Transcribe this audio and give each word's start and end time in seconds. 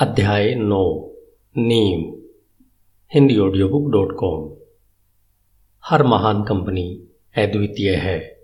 अध्याय 0.00 0.54
नौ, 0.54 1.14
नीम, 1.56 2.14
Hindi 3.14 3.38
audio 3.38 3.68
book 3.68 3.90
dot 3.92 4.12
com 4.12 4.56
हर 5.90 6.02
महान 6.02 6.42
कंपनी 6.42 7.08
अद्वितीय 7.36 7.94
है, 7.94 8.38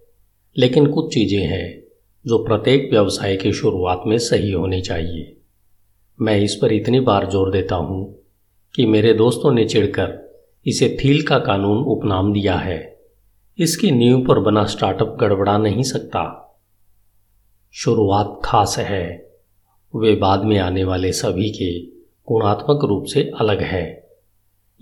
लेकिन 0.59 0.87
कुछ 0.87 1.14
चीज़ें 1.14 1.46
हैं 1.46 1.82
जो 2.27 2.45
प्रत्येक 2.45 2.90
व्यवसाय 2.90 3.37
की 3.37 3.53
शुरुआत 3.53 4.03
में 4.06 4.19
सही 4.19 4.53
होनी 4.53 4.80
चाहिए। 4.80 5.37
मैं 6.21 6.36
इस 6.36 6.54
पर 6.62 6.72
इतनी 6.72 7.00
बार 7.00 7.30
ज़ोर 7.30 7.50
देता 7.50 7.77
हूँ 7.77 8.18
कि 8.75 8.86
मेरे 8.86 9.14
दोस्तों 9.14 9.52
ने 9.52 9.64
चिढ़कर 9.64 10.36
इसे 10.66 10.98
थील 11.05 11.23
का 11.23 11.39
कानून 11.39 11.79
उपनाम 11.79 12.32
दिया 12.32 12.57
है। 12.57 12.98
इसकी 13.59 13.91
नींव 13.91 14.27
पर 14.27 14.39
बना 14.39 14.64
स्टार्टअप 14.64 15.16
गड़बड़ा 15.21 15.59
नहीं 15.59 15.82
सकता। 15.82 16.57
शुरुआत 17.73 18.41
खास 18.45 18.79
है। 18.79 19.23
वे 19.96 20.14
बाद 20.14 20.45
में 20.45 20.58
आने 20.58 20.84
वाले 20.84 21.12
सभी 21.12 21.50
के 21.50 21.80
गुणात्मक 22.32 22.85
रूप 22.85 23.04
से 23.04 23.32
अलग 23.40 23.61
है। 23.61 24.08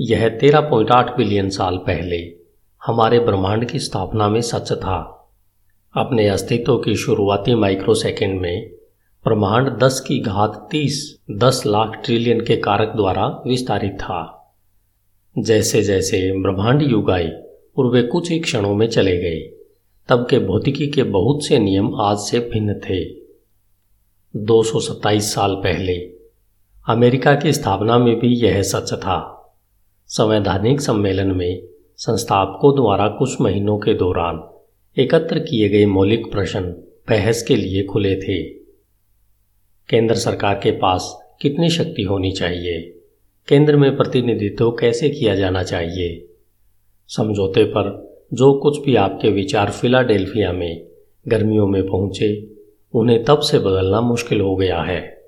यह 0.01 0.29
तेरह 0.29 0.61
पॉइंट 0.61 0.91
आठ 0.91 1.17
बिलियन 1.17 1.49
साल 1.49 1.77
पहले 1.77 2.35
हमारे 2.87 3.21
ब्रह्मांड 3.21 3.65
की 3.65 3.79
स्थापना 3.79 4.29
में 4.29 4.41
सच 4.41 4.73
था। 4.73 5.31
अपने 5.97 6.29
अस्तित्व 6.29 6.77
की 6.77 6.95
शुरुआती 6.95 7.55
माइक्रोसेकेंड 7.55 8.41
में 8.41 8.71
ब्रह्मांड 9.25 9.79
दस 9.79 10.01
की 10.01 10.21
घात 10.21 10.69
तीस, 10.71 11.19
दस 11.31 11.63
लाख 11.67 12.03
ट्रिलियन 12.05 12.41
के 12.41 12.57
कारक 12.57 12.93
द्वारा 12.97 13.43
विस्तारित 13.47 13.93
था। 13.93 14.53
जैसे 15.39 15.83
जैसे 15.83 16.43
ब्रह्मांड 16.43 16.83
युग 16.83 17.11
आए 17.11 17.43
और 17.79 17.87
वे 17.87 18.03
कुछ 18.03 18.31
ही 18.31 18.41
क्षणों 18.41 18.75
में 18.75 18.89
चले 18.89 19.17
गए, 19.17 19.41
तब 20.09 20.27
के 20.31 20.39
भौतिकी 20.39 20.87
के 20.87 21.03
बहुत 21.03 21.45
से 21.45 21.59
नियम 21.59 21.95
आज 21.95 22.17
से 22.17 22.39
भिन्न 22.39 22.75
थे। 22.75 23.22
227 24.37 25.35
साल 25.35 25.55
पहले। 25.55 25.97
अमेरिका 26.89 27.35
की 27.35 27.53
स्थापना 27.53 27.99
में 27.99 28.21
भी 28.21 28.29
यह 28.29 28.63
सच 28.63 28.95
था। 28.95 29.49
संवैधानिक 30.07 30.81
सम्मेलन 30.81 31.33
में 31.33 31.63
संस्थापकों 31.97 32.75
द्वारा 32.77 33.09
कुछ 33.09 33.41
महीनों 33.41 33.79
के 33.79 33.95
दौरान 33.95 34.49
एकत्र 34.99 35.39
किए 35.39 35.69
गए 35.69 35.87
मौलिक 35.87 36.33
प्रश्न 36.33 36.61
बहस 37.09 37.43
के 37.43 37.57
लिए 37.57 37.85
खुले 37.85 38.17
थे। 38.17 38.43
केंद्र 39.89 40.15
सरकार 40.15 40.55
के 40.55 40.71
पास 40.71 41.19
कितनी 41.43 41.71
शक्ति 41.71 42.03
होनी 42.03 42.33
चाहिए? 42.33 42.81
केंद्र 43.49 43.77
में 43.77 43.97
प्रतिनिधित्व 43.97 44.71
कैसे 44.71 45.09
किया 45.11 45.35
जाना 45.35 45.63
चाहिए? 45.63 46.29
समझौते 47.09 47.65
पर 47.65 48.15
जो 48.33 48.53
कुछ 48.53 48.85
भी 48.85 48.97
आपके 48.97 49.29
विचार 49.29 49.71
फिलाडेल्फिया 49.71 50.53
में 50.53 50.87
गर्मियों 51.29 51.67
में 51.67 51.87
पहुँचे 51.87 52.62
उन्हें 52.95 53.25
तब 53.25 53.39
से 53.39 53.59
बदलना 53.59 54.01
मुश्किल 54.01 54.41
हो 54.41 54.57
गया 54.57 54.83
है। 54.83 55.23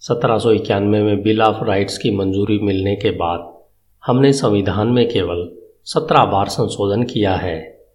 सत्रह 0.00 0.38
सौ 0.38 0.50
इक्यानवे 0.50 1.02
में 1.02 1.22
बिल 1.22 1.42
ऑफ़ 1.42 1.64
राइट्स 1.64 1.98
की 1.98 2.10
मंजूरी 2.10 2.58
मिलने 2.58 2.96
के 2.96 3.10
बाद 3.10 3.58
हमने 4.06 4.32
संविधान 4.32 4.88
में 4.88 5.08
केवल 5.08 5.52
सत्रह 5.84 6.24
बार 6.24 6.48
संशोधन 6.48 7.02
किया 7.02 7.34
है। 7.34 7.86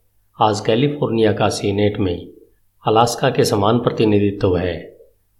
आज 0.42 0.60
कैलिफ़ोर्निया 0.60 1.34
का 1.34 1.50
सीनेट 1.50 1.98
में 1.98 2.28
अलास्का 2.88 3.30
के 3.30 3.46
समान 3.46 3.80
प्रतिनिधित्व 3.80 4.58
है। 4.58 4.98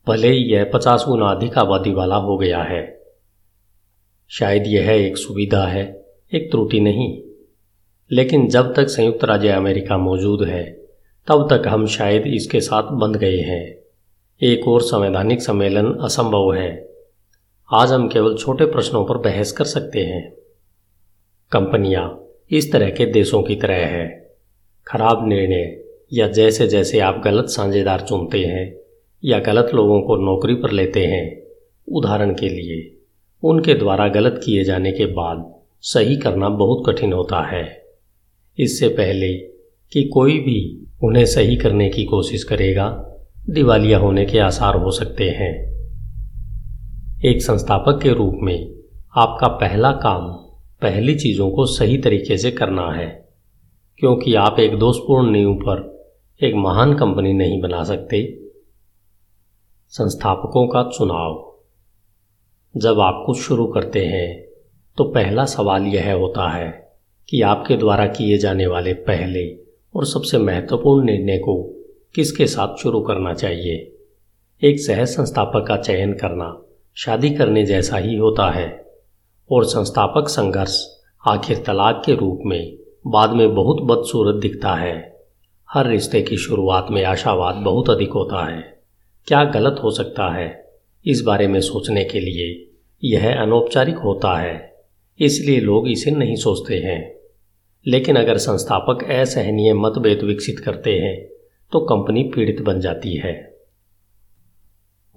भले 0.08 0.28
ही 0.28 0.38
यह 0.38 0.72
पचास 0.74 1.06
गुना 1.08 1.26
अधिक 1.26 1.58
आबादी 1.58 1.92
वाला 1.92 2.16
हो 2.16 2.38
गया 2.38 2.64
है। 2.64 3.02
शायद 4.30 4.68
यह 4.68 4.90
एक 4.90 5.18
सुविधा 5.18 5.64
है, 5.64 6.06
एक 6.34 6.52
त्रुटि 6.52 6.80
नहीं। 6.80 7.22
लेकिन 8.12 8.48
जब 8.48 8.74
तक 8.74 8.88
संयुक्त 8.88 9.24
राज्य 9.24 9.50
अमेरिका 9.50 9.98
मौजूद 9.98 10.44
है 10.44 10.81
तब 11.28 11.48
तक 11.50 11.68
हम 11.68 11.86
शायद 11.86 12.28
इसके 12.28 12.60
साथ 12.62 12.84
बंध 12.84 13.16
गए 13.16 13.38
हैं। 13.38 13.76
एक 14.44 14.68
और 14.68 14.82
संवैधानिक 14.82 15.42
सम्मेलन 15.42 15.94
असंभव 15.94 16.54
है। 16.54 16.90
आज 17.74 17.92
हम 17.92 18.08
केवल 18.08 18.36
छोटे 18.36 18.66
प्रश्नों 18.66 19.06
पर 19.06 19.18
बहस 19.18 19.52
कर 19.52 19.66
सकते 19.66 20.00
हैं। 20.00 20.34
कंपनियाँ 21.52 22.24
इस 22.52 22.72
तरह 22.72 22.90
के 22.90 23.06
देशों 23.06 23.44
की 23.44 23.56
तरह 23.56 23.86
है। 23.88 24.36
खराब 24.88 25.28
निर्णय 25.28 25.84
या 26.14 26.28
जैसे 26.28 26.68
जैसे 26.68 27.00
आप 27.00 27.22
गलत 27.26 27.46
साझेदार 27.46 28.02
चुनते 28.02 28.40
हैं 28.40 28.76
या 29.26 29.40
गलत 29.40 29.72
लोगों 29.74 30.02
को 30.02 30.16
नौकरी 30.16 30.56
पर 30.56 30.72
लेते 30.72 31.06
हैं, 31.06 31.42
उदाहरण 31.92 32.34
के 32.34 32.50
लिए, 32.50 32.98
उनके 33.44 33.74
द्वारा 33.74 34.08
गलत 34.08 34.42
किए 34.46 34.64
जाने 34.64 34.92
के 34.92 35.06
बाद 35.06 35.56
सही 35.82 36.16
करना 36.16 36.50
बहुत 36.50 36.84
कठिन 36.88 37.14
होता 37.14 37.48
है। 37.48 37.84
इससे 38.60 38.88
पहले 38.88 39.51
कि 39.94 40.04
कोई 40.04 40.40
भी 40.40 40.88
उन्हें 41.04 41.26
सही 41.26 41.56
करने 41.56 41.90
की 41.90 42.04
कोशिश 42.04 42.44
करेगा, 42.44 43.18
दिवालिया 43.50 43.98
होने 43.98 44.26
के 44.26 44.40
आसार 44.40 44.76
हो 44.76 44.92
सकते 44.92 45.30
हैं। 45.30 45.72
एक 47.26 47.42
संस्थापक 47.42 48.00
के 48.04 48.14
रूप 48.14 48.34
में, 48.36 48.76
आपका 49.18 49.48
पहला 49.48 49.92
काम 49.92 50.28
पहली 50.82 51.16
चीज़ों 51.16 51.52
को 51.52 51.66
सही 51.66 51.98
तरीके 51.98 52.38
से 52.38 52.52
करना 52.52 52.92
है, 52.92 53.30
क्योंकि 54.00 54.36
आप 54.36 54.60
एक 54.60 54.78
दोषपूर्ण 54.80 55.32
नींव 55.32 55.54
पर 55.54 55.92
एक 56.44 56.56
महान 56.56 56.94
कंपनी 56.94 57.34
नहीं 57.34 57.62
बना 57.62 57.84
सकते। 57.84 58.40
संस्थापकों 59.90 60.68
का 60.68 60.84
चुनाव। 60.84 61.52
जब 62.78 63.00
आप 63.00 63.24
कुछ 63.26 63.38
शुरू 63.38 63.66
करते 63.66 64.06
हैं 64.06 64.46
तो 64.98 65.04
पहला 65.04 65.46
सवाल 65.46 65.84
यह 65.84 66.14
होता 66.14 66.50
है 66.52 66.92
कि 67.30 67.42
आपके 67.42 67.78
द्वारा 67.78 68.08
किए 68.08 68.38
जाने 68.38 68.68
वाले 68.68 68.94
पहले 68.94 69.61
और 69.96 70.06
सबसे 70.06 70.38
महत्वपूर्ण 70.38 71.06
निर्णय 71.06 71.38
को 71.38 71.64
किसके 72.16 72.48
साथ 72.48 72.76
शुरू 72.76 73.02
करना 73.02 73.34
चाहिए? 73.34 73.98
एक 74.64 74.80
सह 74.80 75.06
संस्थापक 75.06 75.66
का 75.68 75.78
चयन 75.78 76.14
करना 76.14 76.62
शादी 76.96 77.30
करने 77.30 77.66
जैसा 77.66 77.98
ही 77.98 78.16
होता 78.16 78.52
है 78.52 78.86
और 79.52 79.66
संस्थापक 79.66 80.30
संघर्ष 80.30 80.78
आखिर 81.28 81.58
तलाक 81.58 82.04
के 82.06 82.16
रूप 82.16 82.40
में 82.46 82.78
बाद 83.08 83.30
में 83.30 83.56
बहुत 83.56 83.82
बदसूरत 83.82 84.42
दिखता 84.42 84.74
है। 84.76 85.20
हर 85.72 85.88
रिश्ते 85.88 86.22
की 86.22 86.38
शुरुआत 86.38 86.88
में 86.92 87.04
आशावाद 87.04 87.56
बहुत 87.56 87.90
अधिक 87.90 88.10
होता 88.10 88.56
है। 88.56 88.82
क्या 89.28 89.44
गलत 89.44 89.80
हो 89.84 89.92
सकता 89.92 90.34
है? 90.36 90.66
इस 91.06 91.22
बारे 91.22 91.48
में 91.48 91.62
सोचने 91.62 92.04
के 92.04 92.20
लिए 92.20 92.72
यह 93.04 93.42
अनौपचारिक 93.42 93.96
होता 93.96 94.38
है, 94.42 94.76
इसलिए 95.20 95.60
लोग 95.60 95.90
इसे 95.90 96.12
नहीं 96.12 96.36
सोचते 96.36 96.76
हैं। 96.76 97.21
लेकिन 97.86 98.16
अगर 98.16 98.38
संस्थापक 98.38 99.04
असहनीय 99.12 99.74
मतभेद 99.74 100.22
विकसित 100.22 100.60
करते 100.60 100.92
हैं 100.92 101.16
तो 101.72 101.80
कंपनी 101.80 102.24
पीड़ित 102.24 102.62
बन 102.62 102.80
जाती 102.80 103.16
है। 103.16 103.34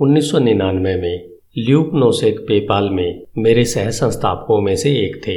1999 0.01 0.97
में 0.97 1.29
ल्यूक 1.59 1.91
नोसेक 1.95 2.41
पेपाल 2.41 2.89
में 2.91 3.23
मेरे 3.39 3.65
सह 3.65 3.91
संस्थापकों 3.91 4.61
में 4.61 4.75
से 4.77 4.91
एक 4.97 5.21
थे, 5.29 5.37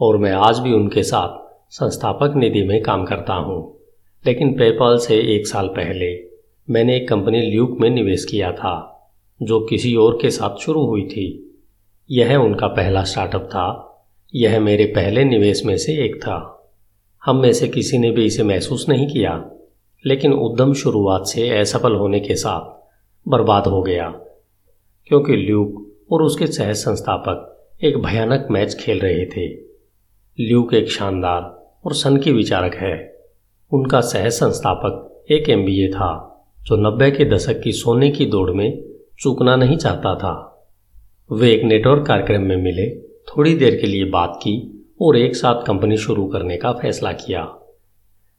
और 0.00 0.16
मैं 0.16 0.32
आज 0.32 0.58
भी 0.58 0.72
उनके 0.72 1.02
साथ 1.02 1.44
संस्थापक 1.70 2.36
निधि 2.36 2.62
में 2.62 2.80
काम 2.82 3.04
करता 3.04 3.34
हूँ। 3.34 3.58
लेकिन 4.24 4.52
पेपाल 4.52 4.98
से 4.98 5.16
एक 5.34 5.46
साल 5.46 5.68
पहले 5.68 6.12
मैंने 6.68 6.96
एक 6.96 7.08
कंपनी 7.08 7.40
ल्यूक 7.40 7.76
में 7.80 7.88
निवेश 7.90 8.24
किया 8.24 8.52
था, 8.52 8.74
जो 9.42 9.60
किसी 9.60 9.94
और 9.94 10.18
के 10.22 10.30
साथ 10.30 10.56
शुरू 10.56 10.86
हुई 10.86 11.04
थी। 11.06 11.26
यह 12.10 12.36
उनका 12.36 12.66
पहला 12.66 13.02
स्टार्टअप 13.04 13.44
था 13.44 13.66
यह 14.36 14.60
मेरे 14.60 14.84
पहले 14.84 15.24
निवेश 15.24 15.64
में 15.64 15.76
से 15.76 15.92
एक 16.04 16.16
था। 16.16 16.68
हम 17.24 17.36
में 17.36 17.52
से 17.52 17.68
किसी 17.68 17.98
ने 17.98 18.10
भी 18.10 18.24
इसे 18.24 18.42
महसूस 18.42 18.88
नहीं 18.88 19.06
किया, 19.08 19.50
लेकिन 20.06 20.32
उद्यम 20.32 20.72
शुरुआत 20.74 21.26
से 21.26 21.48
असफल 21.50 21.94
होने 21.94 22.20
के 22.20 22.34
साथ 22.34 23.28
बर्बाद 23.28 23.66
हो 23.66 23.82
गया, 23.82 24.08
क्योंकि 25.06 25.36
ल्यूक 25.36 25.86
और 26.12 26.22
उसके 26.22 26.46
सह 26.46 26.72
संस्थापक 26.72 27.70
एक 27.84 27.98
भयानक 27.98 28.48
मैच 28.50 28.74
खेल 28.74 29.00
रहे 29.00 29.24
थे। 29.26 29.46
ल्यूक 30.38 30.74
एक 30.74 30.90
शानदार 30.90 31.42
और 31.84 31.94
सन 31.94 32.16
की 32.16 32.32
विचारक 32.32 32.74
है। 32.74 33.18
उनका 33.72 34.00
सह 34.00 34.28
संस्थापक 34.28 35.24
एक 35.30 35.48
एमबीए 35.48 35.88
था, 35.88 36.10
जो 36.62 36.76
नब्बे 36.76 37.10
के 37.10 37.24
दशक 37.24 37.60
की 37.60 37.72
सोने 37.72 38.10
की 38.10 38.26
दौड़ 38.26 38.50
में 38.50 38.84
चूकना 39.18 39.56
नहीं 39.56 39.76
चाहता 39.76 40.14
था। 40.14 40.68
वे 41.32 41.52
एक 41.52 41.64
नेटवर्क 41.64 42.06
कार्यक्रम 42.06 42.42
में 42.42 42.56
मिले 42.56 43.15
थोड़ी 43.28 43.54
देर 43.54 43.74
के 43.76 43.86
लिए 43.86 44.04
बात 44.10 44.38
की 44.42 44.54
और 45.02 45.16
एक 45.16 45.36
साथ 45.36 45.62
कंपनी 45.66 45.96
शुरू 45.96 46.26
करने 46.26 46.56
का 46.56 46.72
फैसला 46.72 47.12
किया। 47.14 47.46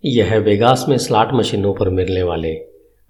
यह 0.03 0.37
वेगास 0.37 0.85
में 0.89 0.97
स्लाट 0.97 1.33
मशीनों 1.33 1.73
पर 1.73 1.89
मिलने 1.89 2.23
वाले 2.23 2.53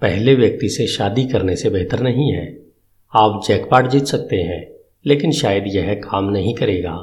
पहले 0.01 0.33
व्यक्ति 0.35 0.69
से 0.69 0.87
शादी 0.87 1.25
करने 1.25 1.55
से 1.55 1.69
बेहतर 1.69 1.99
नहीं 1.99 2.31
है। 2.31 2.45
आप 3.13 3.41
जैकपाट 3.47 3.87
जीत 3.87 4.05
सकते 4.05 4.35
हैं, 4.35 4.59
लेकिन 5.05 5.31
शायद 5.31 5.67
यह 5.67 5.93
काम 6.03 6.29
नहीं 6.29 6.53
करेगा। 6.55 6.93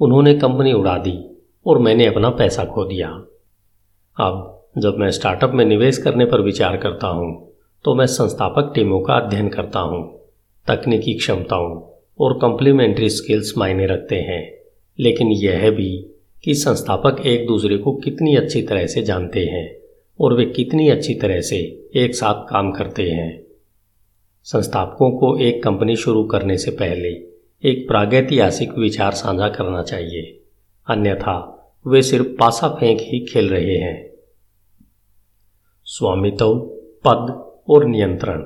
उन्होंने 0.00 0.34
कंपनी 0.34 0.72
उड़ा 0.72 0.96
दी 0.98 1.18
और 1.66 1.78
मैंने 1.78 2.06
अपना 2.06 2.30
पैसा 2.30 2.64
खो 2.64 2.84
दिया। 2.84 3.08
अब 4.16 4.54
जब 4.78 4.96
मैं 4.96 5.10
स्टार्टअप 5.10 5.52
में 5.54 5.64
निवेश 5.64 5.98
करने 5.98 6.24
पर 6.24 6.40
विचार 6.40 6.76
करता 6.76 7.06
हूँ 7.08 7.36
तो 7.84 7.94
मैं 7.94 8.06
संस्थापक 8.06 8.72
टीमों 8.74 9.00
का 9.00 9.14
अध्ययन 9.14 9.48
करता 9.48 9.80
हूँ, 9.80 10.02
तकनीकी 10.66 11.14
क्षमताओं 11.14 11.78
और 12.20 12.38
कम्प्लीमेंट्री 12.38 13.10
स्किल्स 13.10 13.54
मायने 13.58 13.86
रखते 13.86 14.16
हैं। 14.16 14.58
लेकिन 14.98 15.28
यह 15.28 15.70
भी 15.70 16.14
कि 16.44 16.54
संस्थापक 16.54 17.26
एक 17.26 17.46
दूसरे 17.46 17.78
को 17.78 17.96
कितनी 17.96 18.36
अच्छी 18.36 18.62
तरह 18.62 18.86
से 18.86 19.02
जानते 19.02 19.40
हैं 19.40 19.78
और 20.20 20.34
वे 20.34 20.44
कितनी 20.44 20.88
अच्छी 20.88 21.14
तरह 21.14 21.40
से 21.40 21.88
एक 21.96 22.14
साथ 22.14 22.50
काम 22.50 22.72
करते 22.72 23.10
हैं। 23.10 23.44
संस्थापकों 24.44 25.10
को 25.10 25.38
एक 25.38 25.62
कंपनी 25.62 25.96
शुरू 25.96 26.24
करने 26.24 26.58
से 26.58 26.70
पहले 26.70 27.08
एक 27.64 27.88
प्रागैतिहासिक 27.88 28.78
विचार 28.78 29.12
साझा 29.12 29.48
करना 29.48 29.82
चाहिए। 29.82 30.40
अन्यथा 30.86 31.54
वे 31.86 32.02
सिर्फ़ 32.02 32.26
पासा 32.26 32.68
फेंक 32.68 32.98
ही 33.00 33.20
खेल 33.20 33.48
रहे 33.48 33.76
हैं। 33.76 34.10
स्वामित्व, 35.84 36.54
पद 37.06 37.52
और 37.68 37.84
नियंत्रण। 37.84 38.40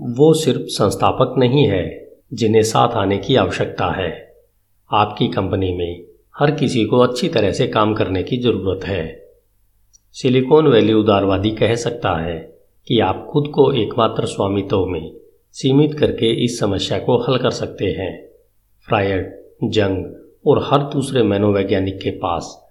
वो 0.00 0.34
सिर्फ़ 0.34 0.60
संस्थापक 0.60 1.34
नहीं 1.38 1.66
है 1.66 1.99
जिन्हें 2.32 2.62
साथ 2.62 2.88
आने 2.88 3.18
की 3.18 3.36
आवश्यकता 3.36 3.86
है। 3.86 4.34
आपकी 4.92 5.28
कंपनी 5.28 5.74
में 5.74 6.04
हर 6.38 6.50
किसी 6.50 6.84
को 6.84 6.98
अच्छी 6.98 7.28
तरह 7.28 7.52
से 7.52 7.66
काम 7.66 7.94
करने 7.94 8.22
की 8.22 8.36
ज़रूरत 8.36 8.84
है। 8.84 9.30
सिलिकॉन 10.12 10.66
वैली 10.66 10.92
उदारवादी 10.92 11.50
कह 11.50 11.74
सकता 11.74 12.22
है 12.22 12.38
कि 12.86 13.00
आप 13.00 13.28
खुद 13.30 13.48
को 13.54 13.72
एकमात्र 13.72 14.26
स्वामित्व 14.26 14.86
में 14.86 15.12
सीमित 15.52 15.94
करके 15.94 16.44
इस 16.44 16.58
समस्या 16.58 16.98
को 16.98 17.18
हल 17.18 17.38
कर 17.38 17.50
सकते 17.50 17.84
हैं। 17.84 18.28
फ्रायड, 18.88 19.42
जंग 19.64 20.04
और 20.46 20.62
हर 20.62 20.78
दूसरे 20.78 21.22
मनोवैज्ञानिक 21.22 22.00
के 22.00 22.10
पास 22.10 22.68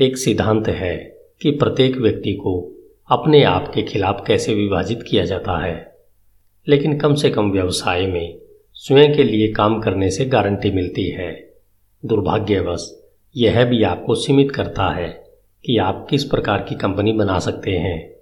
एक 0.00 0.18
सिद्धांत 0.18 0.68
है 0.68 0.96
कि 1.42 1.50
प्रत्येक 1.50 1.96
व्यक्ति 1.96 2.32
को 2.32 2.72
अपने 3.10 3.44
आप 3.44 3.72
के 3.74 3.82
खिलाफ 3.82 4.24
कैसे 4.26 4.54
विभाजित 4.54 5.02
किया 5.02 5.24
जाता 5.24 5.66
है। 5.66 5.96
लेकिन 6.68 6.98
कम 6.98 7.14
से 7.14 7.30
कम 7.30 7.50
व्यवसाय 7.50 8.06
में 8.06 8.38
स्वयं 8.82 9.14
के 9.14 9.22
लिए 9.22 9.52
काम 9.52 9.80
करने 9.80 10.10
से 10.10 10.24
गारंटी 10.24 10.70
मिलती 10.70 11.10
है। 11.10 11.54
दुर्भाग्यवश, 12.04 13.02
यह 13.36 13.64
भी 13.64 13.82
आपको 13.82 14.14
सीमित 14.14 14.50
करता 14.50 14.94
है 14.94 15.08
कि 15.64 15.78
आप 15.78 16.06
किस 16.10 16.24
प्रकार 16.24 16.58
की 16.68 16.74
कंपनी 16.74 17.12
बना 17.12 17.38
सकते 17.38 17.70
हैं। 17.70 18.14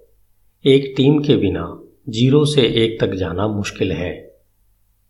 एक 0.65 0.93
टीम 0.97 1.19
के 1.19 1.35
बिना 1.35 1.83
ज़ीरो 2.09 2.45
से 2.45 2.61
एक 2.61 2.99
तक 3.01 3.13
जाना 3.13 3.47
मुश्किल 3.47 3.91
है। 3.91 4.35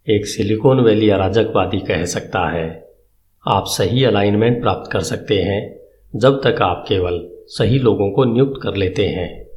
एक 0.09 0.25
सिलिकॉन 0.25 0.79
वैली 0.79 1.09
अराजकवादी 1.09 1.79
कह 1.79 2.05
सकता 2.05 2.49
है, 2.51 2.93
आप 3.47 3.63
सही 3.67 4.03
अलाइनमेंट 4.03 4.61
प्राप्त 4.61 4.91
कर 4.91 4.99
सकते 4.99 5.41
हैं, 5.41 5.79
जब 6.15 6.41
तक 6.43 6.61
आप 6.61 6.85
केवल 6.87 7.29
सही 7.47 7.79
लोगों 7.79 8.11
को 8.11 8.23
नियुक्त 8.23 8.59
कर 8.63 8.75
लेते 8.75 9.07
हैं, 9.07 9.47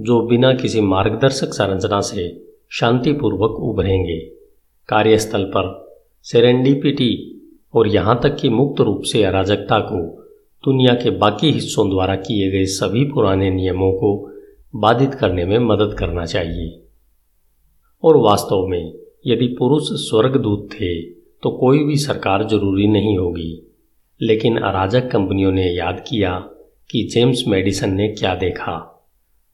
जो 0.00 0.26
बिना 0.26 0.54
किसी 0.54 0.80
मार्गदर्शक 0.80 1.48
संरचना 1.48 2.00
से 2.00 2.44
शांतिपूर्वक 2.70 3.50
उभरेंगे। 3.50 4.33
कार्यस्थल 4.88 5.44
पर 5.44 5.96
सेरेंडिपिटी 6.22 7.12
और 7.74 7.88
यहाँ 7.88 8.20
तक 8.22 8.36
कि 8.36 8.48
मुक्त 8.48 8.80
रूप 8.80 9.02
से 9.02 9.22
अराजकता 9.24 9.78
को 9.78 10.00
दुनिया 10.64 10.94
के 10.94 11.10
बाकी 11.10 11.50
हिस्सों 11.50 11.88
द्वारा 11.90 12.16
किए 12.16 12.50
गए 12.50 12.64
सभी 12.64 13.04
पुराने 13.04 13.50
नियमों 13.50 13.92
को 13.92 14.30
बाधित 14.76 15.14
करने 15.14 15.44
में 15.44 15.58
मदद 15.58 15.96
करना 15.98 16.24
चाहिए। 16.26 16.82
और 18.02 18.16
वास्तव 18.16 18.66
में 18.66 18.92
यदि 19.26 19.46
पुरुष 19.58 19.82
स्वर्गदूत 19.84 20.68
थे 20.72 21.02
तो 21.42 21.50
कोई 21.50 21.84
भी 21.84 21.96
सरकार 21.96 22.44
ज़रूरी 22.48 22.86
नहीं 22.86 23.18
होगी। 23.18 23.72
लेकिन 24.22 24.56
अराजक 24.56 25.10
कंपनियों 25.10 25.52
ने 25.52 25.66
याद 25.70 26.04
किया 26.08 26.38
कि 26.90 27.08
जेम्स 27.14 27.44
मेडिसन 27.48 27.90
ने 27.90 28.08
क्या 28.08 28.34
देखा। 28.34 28.76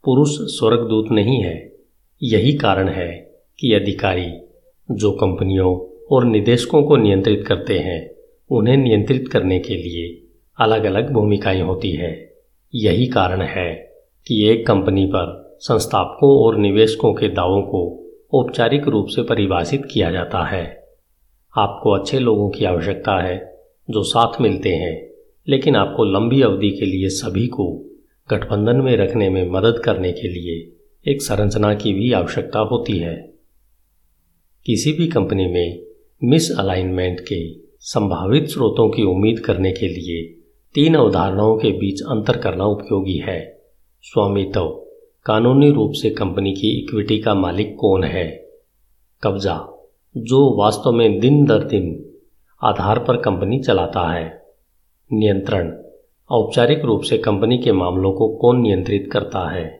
पुरुष 0.04 0.30
स्वर्गदूत 0.30 1.10
नहीं 1.12 1.42
है। 1.42 1.72
यही 2.22 2.52
कारण 2.52 2.88
है 2.88 3.10
कि 3.58 3.72
अधिकारी 3.72 4.32
जो 4.90 5.12
कंपनियों 5.12 6.00
और 6.10 6.24
निदेशकों 6.24 6.82
को 6.82 6.96
नियंत्रित 6.96 7.44
करते 7.46 7.78
हैं, 7.78 8.10
उन्हें 8.50 8.76
नियंत्रित 8.76 9.28
करने 9.28 9.58
के 9.58 9.74
लिए 9.74 10.26
अलग 10.58 10.84
अलग 10.84 11.12
भूमिकाएँ 11.12 11.60
होती 11.60 11.90
है। 11.90 12.32
यही 12.74 13.06
कारण 13.06 13.42
है 13.42 13.74
कि 14.26 14.48
एक 14.48 14.66
कंपनी 14.66 15.06
पर 15.06 15.56
संस्थापकों 15.60 16.38
और 16.38 16.56
निवेशकों 16.56 17.14
के 17.14 17.28
दावों 17.28 17.62
को 17.62 18.06
औपचारिक 18.34 18.88
रूप 18.88 19.06
से 19.06 19.22
परिभाषित 19.22 19.82
किया 19.92 20.10
जाता 20.10 20.44
है। 20.44 20.84
आपको 21.58 21.90
अच्छे 21.90 22.18
लोगों 22.18 22.50
की 22.50 22.64
आवश्यकता 22.64 23.22
है 23.22 23.60
जो 23.90 24.02
साथ 24.02 24.40
मिलते 24.40 24.68
हैं, 24.68 25.10
लेकिन 25.48 25.76
आपको 25.76 26.04
लंबी 26.04 26.42
अवधि 26.42 26.70
के 26.70 26.86
लिए 26.86 27.08
सभी 27.08 27.46
को 27.46 27.84
गठबंधन 28.30 28.76
में 28.76 28.96
रखने 28.96 29.28
में 29.28 29.50
मदद 29.50 29.78
करने 29.84 30.12
के 30.12 30.28
लिए 30.28 30.72
एक 31.10 31.22
संरचना 31.22 31.74
की 31.74 31.92
भी 31.92 32.12
आवश्यकता 32.12 32.58
होती 32.58 32.98
है। 32.98 33.29
किसी 34.66 34.92
भी 34.92 35.08
कंपनी 35.08 35.46
में 35.46 35.82
मिस 36.24 36.58
अलाइनमेंट 36.58 37.20
के 37.20 37.54
संभावित 37.78 38.48
स्रोतों 38.48 38.90
की 38.90 39.02
उम्मीद 39.02 39.40
करने 39.40 39.72
के 39.72 39.88
लिए 39.88 40.42
तीन 40.74 40.94
अवधारणाओं 40.94 41.58
के 41.58 41.70
बीच 41.70 42.02
अंतर 42.02 42.36
करना 42.36 42.64
उपयोगी 42.64 43.16
है। 43.16 43.62
स्वामित्व, 44.02 44.68
कानूनी 45.26 45.70
रूप 45.70 45.92
से 45.92 46.10
कंपनी 46.10 46.52
की 46.52 46.78
इक्विटी 46.78 47.18
का 47.18 47.34
मालिक 47.34 47.76
कौन 47.76 48.04
है? 48.04 48.48
कब्जा, 49.22 49.88
जो 50.16 50.56
वास्तव 50.58 50.92
में 50.92 51.20
दिन 51.20 51.44
दर 51.44 51.58
दिन 51.58 52.10
आधार 52.64 52.98
पर 52.98 53.16
कंपनी 53.16 53.58
चलाता 53.58 54.12
है। 54.12 54.42
नियंत्रण, 55.12 55.82
औपचारिक 56.30 56.80
रूप 56.80 57.02
से 57.02 57.18
कंपनी 57.18 57.58
के 57.58 57.72
मामलों 57.72 58.12
को 58.12 58.28
कौन 58.28 58.60
नियंत्रित 58.60 59.08
करता 59.12 59.50
है? 59.50 59.79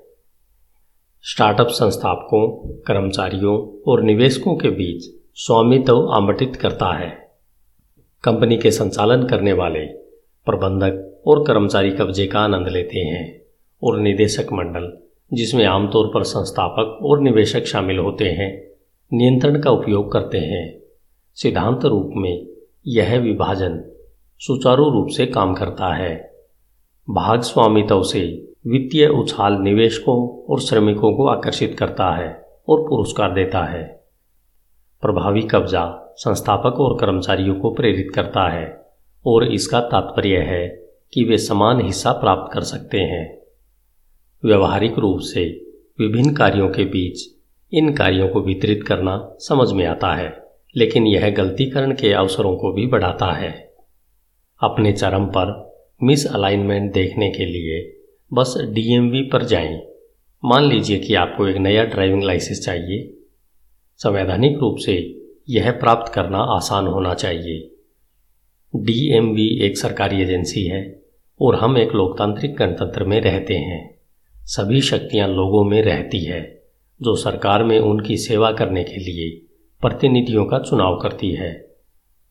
स्टार्टअप 1.23 1.69
संस्थापकों, 1.69 2.69
कर्मचारियों 2.87 3.83
और 3.87 4.03
निवेशकों 4.03 4.57
के 4.57 4.69
बीच 4.69 5.05
स्वामित्व 5.35 6.09
आवंटित 6.11 6.57
करता 6.57 6.99
है। 6.99 7.31
कंपनी 8.25 8.57
के 8.57 8.71
संचालन 8.71 9.27
करने 9.27 9.53
वाले, 9.53 9.87
प्रबंधक 10.47 11.23
और 11.27 11.45
कर्मचारी 11.47 11.91
कब्जे 11.91 12.27
का 12.27 12.41
आनंद 12.41 12.69
लेते 12.69 12.99
हैं 12.99 13.43
और 13.83 13.99
निदेशक 13.99 14.47
मंडल, 14.53 14.99
जिसमें 15.33 15.65
आमतौर 15.65 16.11
पर 16.15 16.23
संस्थापक 16.23 16.99
और 17.03 17.21
निवेशक 17.21 17.65
शामिल 17.65 17.99
होते 17.99 18.25
हैं, 18.25 18.67
नियंत्रण 19.13 19.63
का 19.63 19.71
उपयोग 19.71 20.13
करते 20.13 20.39
हैं। 20.39 20.81
सिद्धांत 21.35 21.85
रूप 21.85 22.11
में 22.17 22.47
यह 22.87 23.19
विभाजन 23.19 23.85
सुचारू 24.39 24.91
रूप 24.91 25.09
से 25.09 25.27
काम 25.27 25.55
करता 25.55 25.95
है। 25.95 26.33
भाग 27.11 27.41
स्वामित्व 27.41 28.03
से 28.03 28.50
वित्तीय 28.67 29.07
उछाल 29.07 29.53
निवेशकों 29.53 30.45
और 30.45 30.61
श्रमिकों 30.61 31.13
को 31.13 31.27
आकर्षित 31.27 31.77
करता 31.79 32.15
है 32.17 32.29
और 32.69 32.81
पुरस्कार 32.81 33.33
देता 33.33 33.65
है। 33.65 33.83
प्रभावी 35.03 35.43
कब्जा 35.43 36.15
संस्थापक 36.17 36.81
और 36.81 36.97
कर्मचारियों 37.01 37.55
को 37.55 37.71
प्रेरित 37.71 38.11
करता 38.15 38.49
है 38.49 38.87
और 39.27 39.45
इसका 39.45 39.81
तात्पर्य 39.81 40.37
है 40.37 40.67
कि 41.13 41.25
वे 41.25 41.39
समान 41.39 41.81
हिस्सा 41.81 42.13
प्राप्त 42.13 42.53
कर 42.55 42.61
सकते 42.61 42.99
हैं। 42.99 43.39
व्यवहारिक 44.45 44.99
रूप 44.99 45.21
से 45.21 45.45
विभिन्न 46.01 46.35
कार्यों 46.35 46.69
के 46.69 46.85
बीच 46.85 47.21
इन 47.73 47.93
कार्यों 47.95 48.29
को 48.29 48.41
वितरित 48.41 48.83
करना 48.83 49.37
समझ 49.39 49.73
में 49.73 49.87
आता 49.87 50.15
है, 50.15 50.45
लेकिन 50.77 51.07
यह 51.07 51.31
गलतीकरण 51.31 51.93
के 51.93 52.13
अवसरों 52.13 52.57
को 52.57 52.73
भी 52.73 52.87
बढ़ाता 52.87 53.33
है। 53.33 53.73
अपने 54.63 54.93
चरम 54.93 55.27
पर 55.27 55.73
मिस 56.03 56.27
अलाइनमेंट 56.27 56.93
देखने 56.93 57.31
के 57.31 57.45
लिए 57.45 58.00
बस 58.33 58.55
डीएमवी 58.59 59.23
पर 59.23 59.45
जाएँ। 59.45 59.87
मान 60.45 60.65
लीजिए 60.65 60.99
कि 60.99 61.15
आपको 61.15 61.47
एक 61.49 61.57
नया 61.57 61.85
ड्राइविंग 61.85 62.23
लाइसेंस 62.23 62.65
चाहिए। 62.65 63.17
संवैधानिक 63.97 64.59
रूप 64.59 64.77
से 64.79 65.23
यह 65.49 65.71
प्राप्त 65.71 66.13
करना 66.13 66.39
आसान 66.39 66.87
होना 66.87 67.15
चाहिए। 67.15 67.71
डीएमवी 68.77 69.61
एक 69.61 69.79
सरकारी 69.79 70.23
एजेंसी 70.23 70.65
है 70.65 71.03
और 71.41 71.55
हम 71.55 71.79
एक 71.79 71.93
लोकतांत्रिक 71.93 72.55
गणतंत्र 72.57 73.05
में 73.05 73.21
रहते 73.21 73.55
हैं। 73.55 73.99
सभी 74.35 74.81
शक्तियाँ 74.81 75.29
लोगों 75.29 75.65
में 75.65 75.83
रहती 75.83 76.25
है, 76.25 76.63
जो 77.03 77.17
सरकार 77.17 77.65
में 77.65 77.79
उनकी 77.79 78.17
सेवा 78.17 78.53
करने 78.53 78.85
के 78.85 78.97
लिए 78.97 79.31
प्रतिनिधियों 79.81 80.45
का 80.45 80.59
चुनाव 80.59 80.99
करती 80.99 81.31
है। 81.31 81.75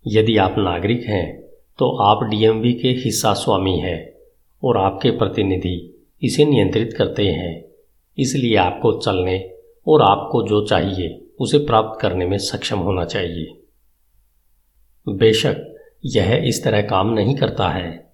यदि 0.08 0.38
आप 0.38 0.56
नागरिक 0.58 1.04
हैं 1.04 1.42
तो 1.80 1.98
आप 1.98 2.24
डीएमवी 2.24 2.74
के 2.74 2.90
हिस्सा 2.90 3.34
स्वामी 3.34 3.78
हैं 3.80 4.14
और 4.64 4.78
आपके 4.78 5.12
प्रतिनिधि 5.12 5.89
इसे 6.24 6.46
नियंत्रित 6.46 6.94
करते 6.94 7.28
हैं। 7.28 7.66
इसलिए 8.18 8.56
आपको 8.56 9.00
चलने 9.00 9.52
और 9.88 10.02
आपको 10.02 10.48
जो 10.48 10.66
चाहिए, 10.66 11.26
उसे 11.40 11.58
प्राप्त 11.58 12.02
करने 12.02 12.26
में 12.26 12.38
सक्षम 12.38 12.80
होना 12.80 13.06
चाहिए। 13.06 13.58
बेशक, 15.10 15.76
यह 16.06 16.44
इस 16.46 16.64
तरह 16.64 16.82
काम 16.82 17.14
नहीं 17.14 17.36
करता 17.36 17.70
है। 17.70 18.14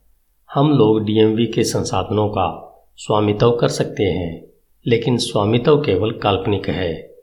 हम 0.54 0.72
लोग 0.72 1.06
डीएमवी 1.06 1.46
के 1.46 1.64
संसाधनों 1.64 2.30
का 2.30 2.72
स्वामित्व 2.98 3.52
कर 3.52 3.68
सकते 3.68 4.04
हैं, 4.04 4.46
लेकिन 4.88 5.18
स्वामित्व 5.18 5.78
केवल 5.78 6.12
काल्पनिक 6.12 6.70
है। 6.70 7.16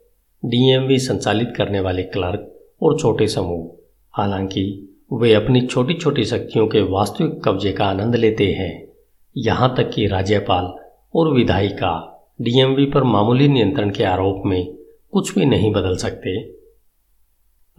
डीएमवी 0.45 0.99
संचालित 0.99 1.53
करने 1.57 1.79
वाले 1.79 2.03
क्लर्क 2.03 2.59
और 2.81 2.99
छोटे 2.99 3.27
समूह, 3.27 3.77
हालाँकि 4.11 4.89
वे 5.13 5.33
अपनी 5.33 5.61
छोटी 5.67 5.93
छोटी 5.93 6.23
शक्तियों 6.23 6.67
के 6.67 6.81
वास्तविक 6.81 7.43
कब्जे 7.43 7.71
का 7.71 7.85
आनंद 7.85 8.15
लेते 8.15 8.53
हैं। 8.53 8.82
यहाँ 9.37 9.75
तक 9.77 9.91
कि 9.95 10.07
राज्यपाल 10.07 10.75
और 11.15 11.33
विधायिका 11.33 12.25
डीएमवी 12.41 12.85
पर 12.85 13.03
मामूली 13.03 13.47
नियंत्रण 13.47 13.89
के 13.89 14.03
आरोप 14.03 14.43
में 14.45 14.73
कुछ 15.11 15.35
भी 15.35 15.45
नहीं 15.45 15.71
बदल 15.71 15.95
सकते। 15.95 16.49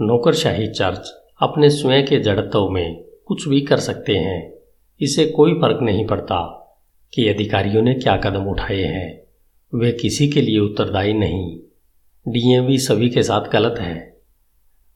नौकरशाही 0.01 0.67
चर्च 0.67 1.11
अपने 1.43 1.71
स्वयं 1.71 2.07
के 2.07 2.21
जड़त्व 2.21 2.69
में 2.69 3.05
कुछ 3.27 3.49
भी 3.49 3.61
कर 3.61 3.77
सकते 3.77 4.17
हैं। 4.17 4.55
इसे 5.01 5.27
कोई 5.27 5.55
फ़र्क 5.55 5.79
नहीं 5.83 6.07
पड़ता 6.07 6.61
कि 7.15 7.29
अधिकारियों 7.29 7.83
ने 7.83 7.95
क्या 7.95 8.17
कदम 8.17 8.47
उठाए 8.47 8.83
हैं। 8.83 9.23
वे 9.75 9.93
किसी 9.93 10.29
के 10.29 10.41
लिए 10.41 10.59
उत्तरदायी 10.59 11.13
नहीं। 11.13 11.59
डीएमवी 12.29 12.79
सभी 12.79 13.11
के 13.11 13.23
साथ 13.23 13.53
गलत 13.53 13.79
है। 13.79 14.21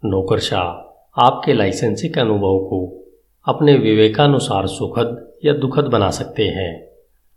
नौकरशाह 0.05 0.85
आपके 1.23 1.53
लाइसेंसिक 1.53 2.19
अनुभव 2.19 2.59
को 2.59 3.07
अपने 3.49 3.75
विवेकानुसार 3.75 4.67
सुखद 4.67 5.28
या 5.45 5.53
दुखद 5.53 5.85
बना 5.85 6.11
सकते 6.11 6.43
हैं। 6.43 6.89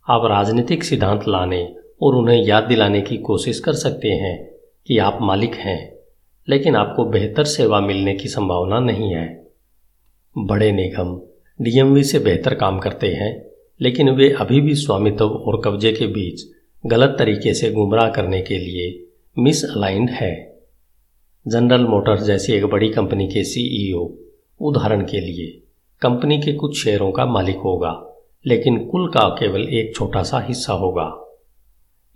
आप 0.08 0.26
राजनीतिक 0.26 0.84
सिद्धांत 0.84 1.28
लाने 1.28 1.76
और 2.02 2.16
उन्हें 2.16 2.44
याद 2.44 2.64
दिलाने 2.64 3.02
की 3.02 3.18
कोशिश 3.18 3.60
कर 3.60 3.74
सकते 3.74 4.08
हैं 4.08 4.52
कि 4.88 4.98
आप 4.98 5.18
मालिक 5.22 5.56
हैं, 5.56 5.96
लेकिन 6.48 6.76
आपको 6.76 7.06
बेहतर 7.06 7.44
सेवा 7.44 7.80
मिलने 7.80 8.14
की 8.14 8.28
संभावना 8.28 8.80
नहीं 8.80 9.14
है। 9.14 9.48
बड़े 10.38 10.72
निगम 10.72 11.22
डीएमवी 11.60 12.04
से 12.04 12.20
बेहतर 12.20 12.56
काम 12.56 12.80
करते 12.80 13.08
हैं, 13.08 13.46
लेकिन 13.82 14.10
वे 14.10 14.30
अभी 14.32 14.62
भी 14.62 14.76
स्वामित्व 14.76 15.26
और 15.26 15.62
कब्जे 15.66 15.92
के 15.92 16.08
बीच 16.08 16.42
गलत 16.86 17.16
तरीके 17.20 17.54
से 17.54 17.72
गुमराह 17.72 18.10
करने 18.10 18.42
के 18.42 18.58
लिए 18.58 19.08
मिस 19.38 19.64
अलाइंड 19.66 20.10
है। 20.10 20.60
जनरल 21.48 21.86
मोटर्स 21.86 22.24
जैसी 22.24 22.54
एक 22.54 22.66
बड़ी 22.66 22.90
कंपनी 22.90 23.28
के 23.28 23.44
सीईओ 23.44 24.10
उदाहरण 24.60 25.02
के 25.02 25.20
लिए 25.20 25.61
कंपनी 26.02 26.38
के 26.38 26.54
कुछ 26.54 26.84
शेयरों 26.84 27.12
का 27.12 27.26
मालिक 27.26 27.58
होगा, 27.58 27.92
लेकिन 28.46 28.78
कुल 28.86 29.08
का 29.08 29.28
केवल 29.30 29.62
एक 29.70 29.96
छोटा 29.96 30.22
सा 30.24 30.40
हिस्सा 30.40 30.74
होगा। 30.74 31.06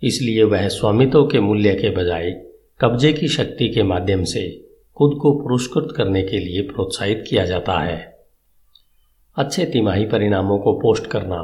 इसलिए 0.02 0.42
वह 0.42 0.68
स्वामित्व 0.68 1.26
के 1.26 1.40
मूल्य 1.40 1.74
के 1.74 1.90
बजाय 1.90 2.30
कब्जे 2.80 3.12
की 3.12 3.28
शक्ति 3.28 3.68
के 3.68 3.82
माध्यम 3.82 4.24
से 4.24 4.42
खुद 4.96 5.18
को 5.22 5.32
पुरस्कृत 5.32 5.94
करने 5.96 6.22
के 6.22 6.38
लिए 6.38 6.62
प्रोत्साहित 6.62 7.24
किया 7.30 7.44
जाता 7.44 7.78
है। 7.78 7.98
अच्छे 9.36 9.64
तिमाही 9.64 10.04
परिणामों 10.04 10.58
को 10.58 10.72
पोस्ट 10.72 11.06
करना 11.06 11.40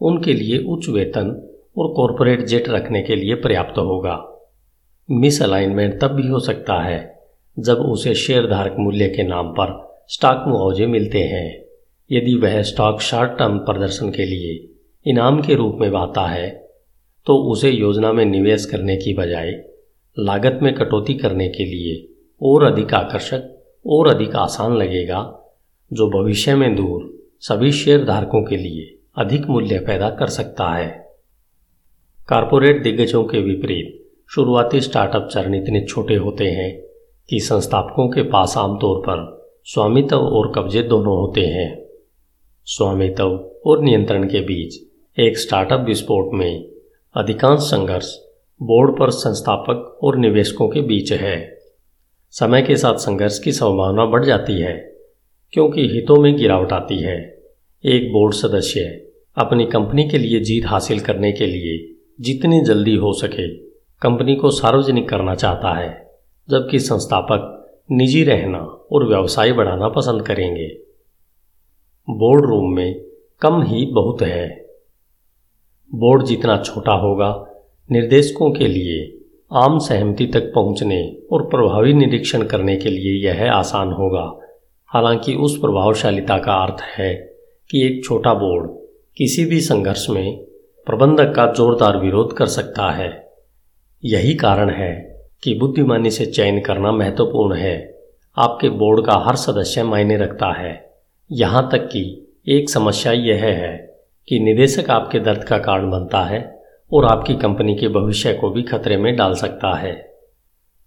उनके 0.00 0.32
लिए 0.32 0.58
उच्च 0.58 0.88
वेतन 0.88 1.28
और 1.78 1.92
कॉरपोरेट 1.92 2.46
जेट 2.46 2.68
रखने 2.68 3.02
के 3.02 3.16
लिए 3.16 3.34
पर्याप्त 3.34 3.78
होगा। 3.78 4.16
मिस 5.08 5.42
अलाइनमेंट 5.42 6.00
तब 6.00 6.08
भी 6.08 6.28
हो 6.28 6.40
सकता 6.40 6.82
है 6.82 7.00
जब 7.56 7.78
उसे 7.78 8.14
शेयरधारक 8.14 8.76
मूल्य 8.78 9.08
के 9.08 9.22
नाम 9.22 9.52
पर 9.52 9.80
स्टॉक 10.08 10.44
मुआवजे 10.48 10.86
मिलते 10.86 11.18
हैं। 11.18 11.62
यदि 12.10 12.34
वह 12.34 12.62
स्टॉक 12.62 13.00
शॉर्ट 13.00 13.38
टर्म 13.38 13.58
प्रदर्शन 13.58 14.10
के 14.10 14.24
लिए 14.24 14.74
इनाम 15.10 15.42
के 15.42 15.54
रूप 15.54 15.78
में 15.80 15.90
आता 15.90 16.26
है 16.26 16.50
तो 17.26 17.36
उसे 17.36 17.70
योजना 17.70 18.12
में 18.12 18.24
निवेश 18.24 18.64
करने 18.64 18.96
की 18.96 19.14
बजाय 19.14 19.50
लागत 20.18 20.58
में 20.62 20.74
कटौती 20.74 21.14
करने 21.14 21.48
के 21.48 21.64
लिए 21.64 22.14
और 22.42 22.64
अधिक 22.64 22.94
आकर्षक 22.94 23.48
और 23.86 24.08
अधिक 24.08 24.36
आसान 24.36 24.76
लगेगा, 24.76 25.20
जो 25.92 26.08
भविष्य 26.10 26.54
में 26.54 26.74
दूर 26.76 27.28
सभी 27.40 27.72
शेयर 27.72 28.04
धारकों 28.04 28.42
के 28.42 28.56
लिए 28.56 28.98
अधिक 29.16 29.46
मूल्य 29.46 29.78
पैदा 29.78 30.10
कर 30.10 30.26
सकता 30.26 30.68
है। 30.74 30.88
कारपोरेट 32.28 32.82
दिग्गजों 32.82 33.24
के 33.24 33.40
विपरीत 33.40 33.98
शुरुआती 34.30 34.80
स्टार्टअप 34.80 35.28
चरण 35.32 35.54
इतने 35.54 35.84
छोटे 35.86 36.14
होते 36.14 36.44
हैं 36.44 36.80
कि 37.28 37.40
संस्थापकों 37.40 38.08
के 38.08 38.22
पास 38.22 38.54
आमतौर 38.58 38.98
पर 38.98 39.46
स्वामित्व 39.64 40.16
और 40.16 40.52
कब्जे 40.54 40.82
दोनों 40.82 41.16
होते 41.16 41.40
हैं। 41.40 41.81
स्वामित्व 42.66 43.24
और 43.66 43.82
नियंत्रण 43.82 44.24
के 44.24 44.40
बीच 44.40 44.74
एक 45.18 45.38
स्टार्टअप 45.38 45.80
विस्फोट 45.80 46.34
में 46.34 46.64
अधिकांश 47.14 47.60
संघर्ष 47.60 48.12
बोर्ड 48.60 48.98
पर 48.98 49.10
संस्थापक 49.10 49.98
और 50.02 50.16
निवेशकों 50.16 50.68
के 50.68 50.80
बीच 50.80 51.12
है। 51.12 51.58
समय 52.30 52.62
के 52.62 52.76
साथ 52.76 52.94
संघर्ष 52.94 53.38
की 53.38 53.52
संभावना 53.52 54.04
बढ़ 54.04 54.24
जाती 54.24 54.60
है, 54.60 54.72
क्योंकि 55.52 55.88
हितों 55.88 56.16
में 56.16 56.36
गिरावट 56.36 56.72
आती 56.72 56.98
है। 56.98 57.16
एक 57.84 58.12
बोर्ड 58.12 58.34
सदस्य 58.34 58.80
अपनी 59.36 59.66
कंपनी 59.66 60.08
के 60.08 60.18
लिए 60.18 60.40
जीत 60.40 60.66
हासिल 60.66 61.00
करने 61.00 61.32
के 61.32 61.46
लिए 61.46 61.96
जितनी 62.20 62.60
जल्दी 62.64 62.94
हो 62.94 63.12
सके 63.12 63.48
कंपनी 64.02 64.36
को 64.36 64.50
सार्वजनिक 64.50 65.08
करना 65.08 65.34
चाहता 65.34 65.74
है, 65.78 65.90
जबकि 66.50 66.78
संस्थापक 66.78 67.84
निजी 67.92 68.24
रहना 68.24 68.58
और 68.92 69.08
व्यवसाय 69.08 69.52
बढ़ाना 69.52 69.88
पसंद 69.88 70.26
करेंगे। 70.26 70.91
बोर्ड 72.10 72.44
रूम 72.44 72.76
में 72.76 73.02
कम 73.40 73.62
ही 73.62 73.86
बहुत 73.86 74.22
है। 74.22 74.66
बोर्ड 75.94 76.24
जितना 76.24 76.58
छोटा 76.58 76.92
होगा, 76.92 77.46
निर्देशकों 77.90 78.50
के 78.50 78.66
लिए, 78.66 79.24
आम 79.52 79.78
सहमति 79.78 80.26
तक 80.26 80.52
पहुँचने 80.54 81.16
और 81.32 81.42
प्रभावी 81.42 81.92
निरीक्षण 81.92 82.42
करने 82.42 82.76
के 82.76 82.88
लिए 82.88 83.28
यह 83.28 83.52
आसान 83.52 83.92
होगा। 83.92 84.38
हालाँकि 84.86 85.34
उस 85.34 85.58
प्रभावशालिता 85.58 86.38
का 86.38 86.54
अर्थ 86.54 86.76
है 86.98 87.14
कि 87.70 87.86
एक 87.86 88.04
छोटा 88.04 88.34
बोर्ड 88.34 88.70
किसी 89.16 89.44
भी 89.44 89.60
संघर्ष 89.60 90.10
में 90.10 90.44
प्रबंधक 90.86 91.34
का 91.34 91.46
जोरदार 91.46 91.96
विरोध 91.96 92.32
कर 92.32 92.46
सकता 92.46 92.90
है। 92.90 93.32
यही 94.04 94.34
कारण 94.34 94.70
है 94.70 95.22
कि 95.42 95.54
बुद्धिमानी 95.54 96.10
से 96.10 96.26
चयन 96.26 96.60
करना 96.60 96.92
महत्वपूर्ण 96.92 97.56
है। 97.56 97.98
आपके 98.38 98.68
बोर्ड 98.68 99.06
का 99.06 99.14
हर 99.14 99.36
सदस्य 99.36 99.82
मायने 99.82 100.16
रखता 100.16 100.60
है। 100.60 100.91
यहाँ 101.32 101.68
तक 101.72 101.78
कि 101.78 102.34
एक 102.48 102.70
समस्या 102.70 103.12
यह 103.12 103.44
है 103.44 103.96
कि 104.28 104.40
निदेशक 104.40 104.90
आपके 104.90 105.20
दर्द 105.20 105.44
का 105.44 105.58
कारण 105.58 105.90
बनता 105.90 106.24
है 106.24 106.62
और 106.92 107.04
आपकी 107.04 107.34
कंपनी 107.34 107.74
के 107.74 107.88
भविष्य 107.88 108.34
को 108.34 108.50
भी 108.50 108.62
खतरे 108.62 108.96
में 108.96 109.16
डाल 109.16 109.34
सकता 109.34 109.76
है। 109.76 110.14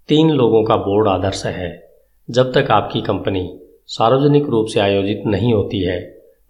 तीन 0.08 0.30
लोगों 0.30 0.64
का 0.64 0.76
बोर्ड 0.76 1.08
आदर्श 1.08 1.46
है। 1.46 1.90
जब 2.30 2.54
तक 2.54 2.72
आपकी 2.72 3.02
कंपनी 3.02 3.60
सार्वजनिक 3.88 4.46
रूप 4.46 4.68
से 4.68 4.80
आयोजित 4.80 5.24
नहीं 5.28 5.54
होती 5.54 5.84
है, 5.84 6.02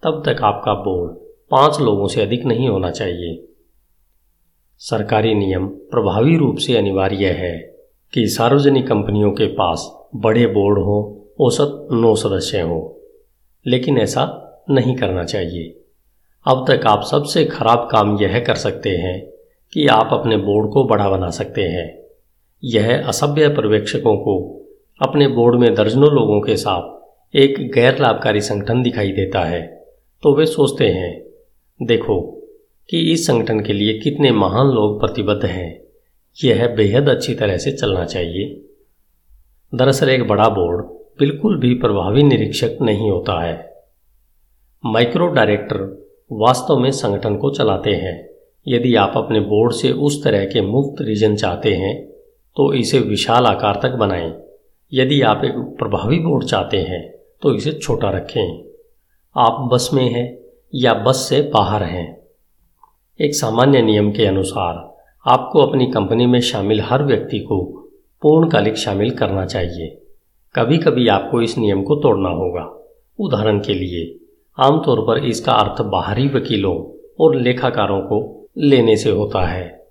तब 0.02 0.22
तक 0.26 0.42
आपका 0.42 0.74
बोर्ड 0.74 1.12
पाँच 1.50 1.80
लोगों 1.80 2.06
से 2.06 2.22
अधिक 2.22 2.44
नहीं 2.44 2.68
होना 2.68 2.90
चाहिए। 2.90 3.48
सरकारी 4.78 5.34
नियम 5.34 5.66
प्रभावी 5.66 6.36
रूप 6.36 6.56
से 6.56 6.76
अनिवार्य 6.76 7.26
है 7.26 7.58
कि 8.14 8.26
सार्वजनिक 8.26 8.88
कंपनियों 8.88 9.30
के 9.30 9.46
पास 9.46 10.08
बड़े 10.16 10.46
बोर्ड 10.46 10.78
हो, 10.78 11.28
औसत 11.40 11.88
नौ 11.92 12.14
सदस्य 12.14 12.60
हों। 12.60 12.95
लेकिन 13.66 13.98
ऐसा 13.98 14.42
नहीं 14.70 14.96
करना 14.96 15.24
चाहिए। 15.24 15.80
अब 16.46 16.64
तक 16.68 16.86
आप 16.86 17.02
सबसे 17.02 17.44
खराब 17.44 17.88
काम 17.92 18.18
यह 18.20 18.38
कर 18.40 18.54
सकते 18.54 18.90
हैं 18.90 19.30
कि 19.72 19.86
आप 19.86 20.08
अपने 20.12 20.36
बोर्ड 20.36 20.70
को 20.70 20.84
बड़ा 20.84 21.08
बना 21.10 21.30
सकते 21.30 21.62
हैं। 21.62 21.98
यह 22.64 23.08
असभ्य 23.08 23.48
पर्यवेक्षकों 23.48 24.16
को 24.16 24.64
अपने 25.02 25.28
बोर्ड 25.28 25.60
में 25.60 25.74
दर्जनों 25.74 26.12
लोगों 26.12 26.40
के 26.40 26.56
साथ 26.56 27.36
एक 27.36 27.72
गैर 27.72 27.98
लाभकारी 27.98 28.40
संगठन 28.40 28.82
दिखाई 28.82 29.12
देता 29.12 29.40
है। 29.40 29.62
तो 30.22 30.34
वे 30.34 30.46
सोचते 30.46 30.88
हैं, 30.88 31.24
देखो 31.82 32.20
कि 32.90 33.12
इस 33.12 33.26
संगठन 33.26 33.60
के 33.60 33.72
लिए 33.72 33.98
कितने 33.98 34.30
महान 34.30 34.66
लोग 34.66 35.00
प्रतिबद्ध 35.00 35.44
हैं। 35.44 35.80
यह 36.44 36.68
बेहद 36.68 37.08
अच्छी 37.08 37.34
तरह 37.34 37.56
से 37.56 37.72
चलना 37.72 38.04
चाहिए। 38.04 38.64
दरअसल 39.74 40.08
एक 40.08 40.28
बड़ा 40.28 40.48
बोर्ड 40.48 40.95
बिल्कुल 41.18 41.58
भी 41.58 41.74
प्रभावी 41.74 42.22
निरीक्षक 42.22 42.78
नहीं 42.82 43.10
होता 43.10 43.40
है। 43.42 43.54
माइक्रो 44.84 45.26
डायरेक्टर 45.26 45.78
वास्तव 46.32 46.78
में 46.78 46.90
संगठन 46.90 47.36
को 47.36 47.50
चलाते 47.50 47.90
हैं। 47.90 48.28
यदि 48.66 48.94
आप 48.94 49.12
अपने 49.16 49.40
बोर्ड 49.40 49.72
से 49.72 49.92
उस 49.92 50.22
तरह 50.24 50.44
के 50.44 50.60
मुफ़्त 50.60 51.02
रीजन 51.02 51.36
चाहते 51.36 51.74
हैं 51.74 51.94
तो 52.56 52.72
इसे 52.74 52.98
विशाल 52.98 53.46
आकार 53.46 53.80
तक 53.82 53.94
बनाएँ। 53.94 54.32
यदि 54.92 55.20
आप 55.22 55.44
एक 55.44 55.54
प्रभावी 55.78 56.18
बोर्ड 56.18 56.44
चाहते 56.44 56.76
हैं 56.76 57.02
तो 57.42 57.54
इसे 57.54 57.72
छोटा 57.72 58.10
रखें। 58.10 58.64
आप 59.36 59.68
बस 59.72 59.90
में 59.94 60.08
हैं 60.10 60.38
या 60.74 60.94
बस 60.94 61.26
से 61.28 61.40
बाहर 61.54 61.82
हैं। 61.82 62.08
एक 63.20 63.34
सामान्य 63.34 63.82
नियम 63.82 64.10
के 64.12 64.26
अनुसार, 64.26 64.74
आपको 65.26 65.62
अपनी 65.62 65.86
कंपनी 65.86 66.26
में 66.26 66.40
शामिल 66.40 66.80
हर 66.80 67.02
व्यक्ति 67.02 67.38
को 67.38 67.64
पूर्णकालिक 68.22 68.76
शामिल 68.76 69.10
करना 69.10 69.46
चाहिए। 69.46 70.02
कभी 70.56 70.78
कभी 70.78 71.08
आपको 71.08 71.42
इस 71.42 71.58
नियम 71.58 71.82
को 71.82 71.94
तोड़ना 71.94 72.28
होगा। 72.28 72.94
उदाहरण 73.20 73.58
के 73.58 73.74
लिए, 73.74 74.26
आमतौर 74.58 75.00
पर 75.00 75.18
इसका 75.18 75.52
अर्थ 75.52 75.82
बाहरी 75.82 76.28
वकीलों 76.28 77.06
और 77.20 77.36
लेखाकारों 77.36 78.00
को 78.00 78.48
लेने 78.58 78.96
से 78.96 79.10
होता 79.10 79.46
है। 79.46 79.86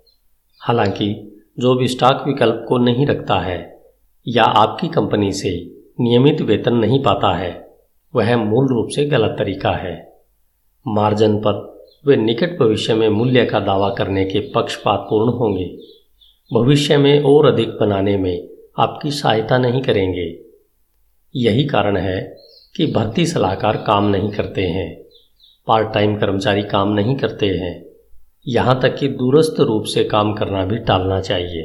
हालाँकि, 0.60 1.40
जो 1.58 1.74
भी 1.74 1.88
स्टॉक 1.88 2.24
विकल्प 2.26 2.66
को 2.68 2.78
नहीं 2.78 3.06
रखता 3.06 3.40
है, 3.40 3.82
या 4.28 4.44
आपकी 4.44 4.88
कंपनी 4.88 5.32
से 5.32 5.74
नियमित 6.00 6.40
वेतन 6.40 6.74
नहीं 6.74 7.02
पाता 7.02 7.36
है, 7.36 7.68
वह 8.14 8.36
मूल 8.36 8.68
रूप 8.68 8.88
से 8.88 9.04
गलत 9.04 9.36
तरीका 9.38 9.70
है। 9.70 10.12
मार्जिन 10.88 11.38
पर 11.38 11.84
वे 12.06 12.16
निकट 12.16 12.58
भविष्य 12.58 12.94
में 12.94 13.08
मूल्य 13.08 13.44
का 13.44 13.60
दावा 13.60 13.90
करने 13.90 14.24
के 14.24 14.40
पक्षपातपूर्ण 14.40 15.32
होंगे। 15.32 15.78
भविष्य 16.54 16.96
में 16.96 17.22
और 17.22 17.46
अधिक 17.46 17.68
बनाने 17.68 18.16
में 18.16 18.48
आपकी 18.78 19.10
सहायता 19.10 19.58
नहीं 19.58 19.82
करेंगे। 19.82 20.45
यही 21.36 21.64
कारण 21.64 21.96
है 21.96 22.20
कि 22.76 22.86
भर्ती 22.86 23.26
सलाहकार 23.26 23.76
काम 23.76 24.08
नहीं 24.08 24.30
करते 24.30 24.62
हैं 24.62 24.94
पार्ट 25.68 25.92
टाइम 25.94 26.16
कर्मचारी 26.16 26.62
काम 26.62 26.92
नहीं 26.92 27.16
करते 27.16 27.46
हैं। 27.46 27.84
यहाँ 28.46 28.78
तक 28.82 28.96
कि 28.96 29.08
दूरस्थ 29.08 29.60
रूप 29.60 29.84
से 29.84 30.04
काम 30.04 30.32
करना 30.34 30.64
भी 30.64 30.78
टालना 30.78 31.20
चाहिए, 31.20 31.62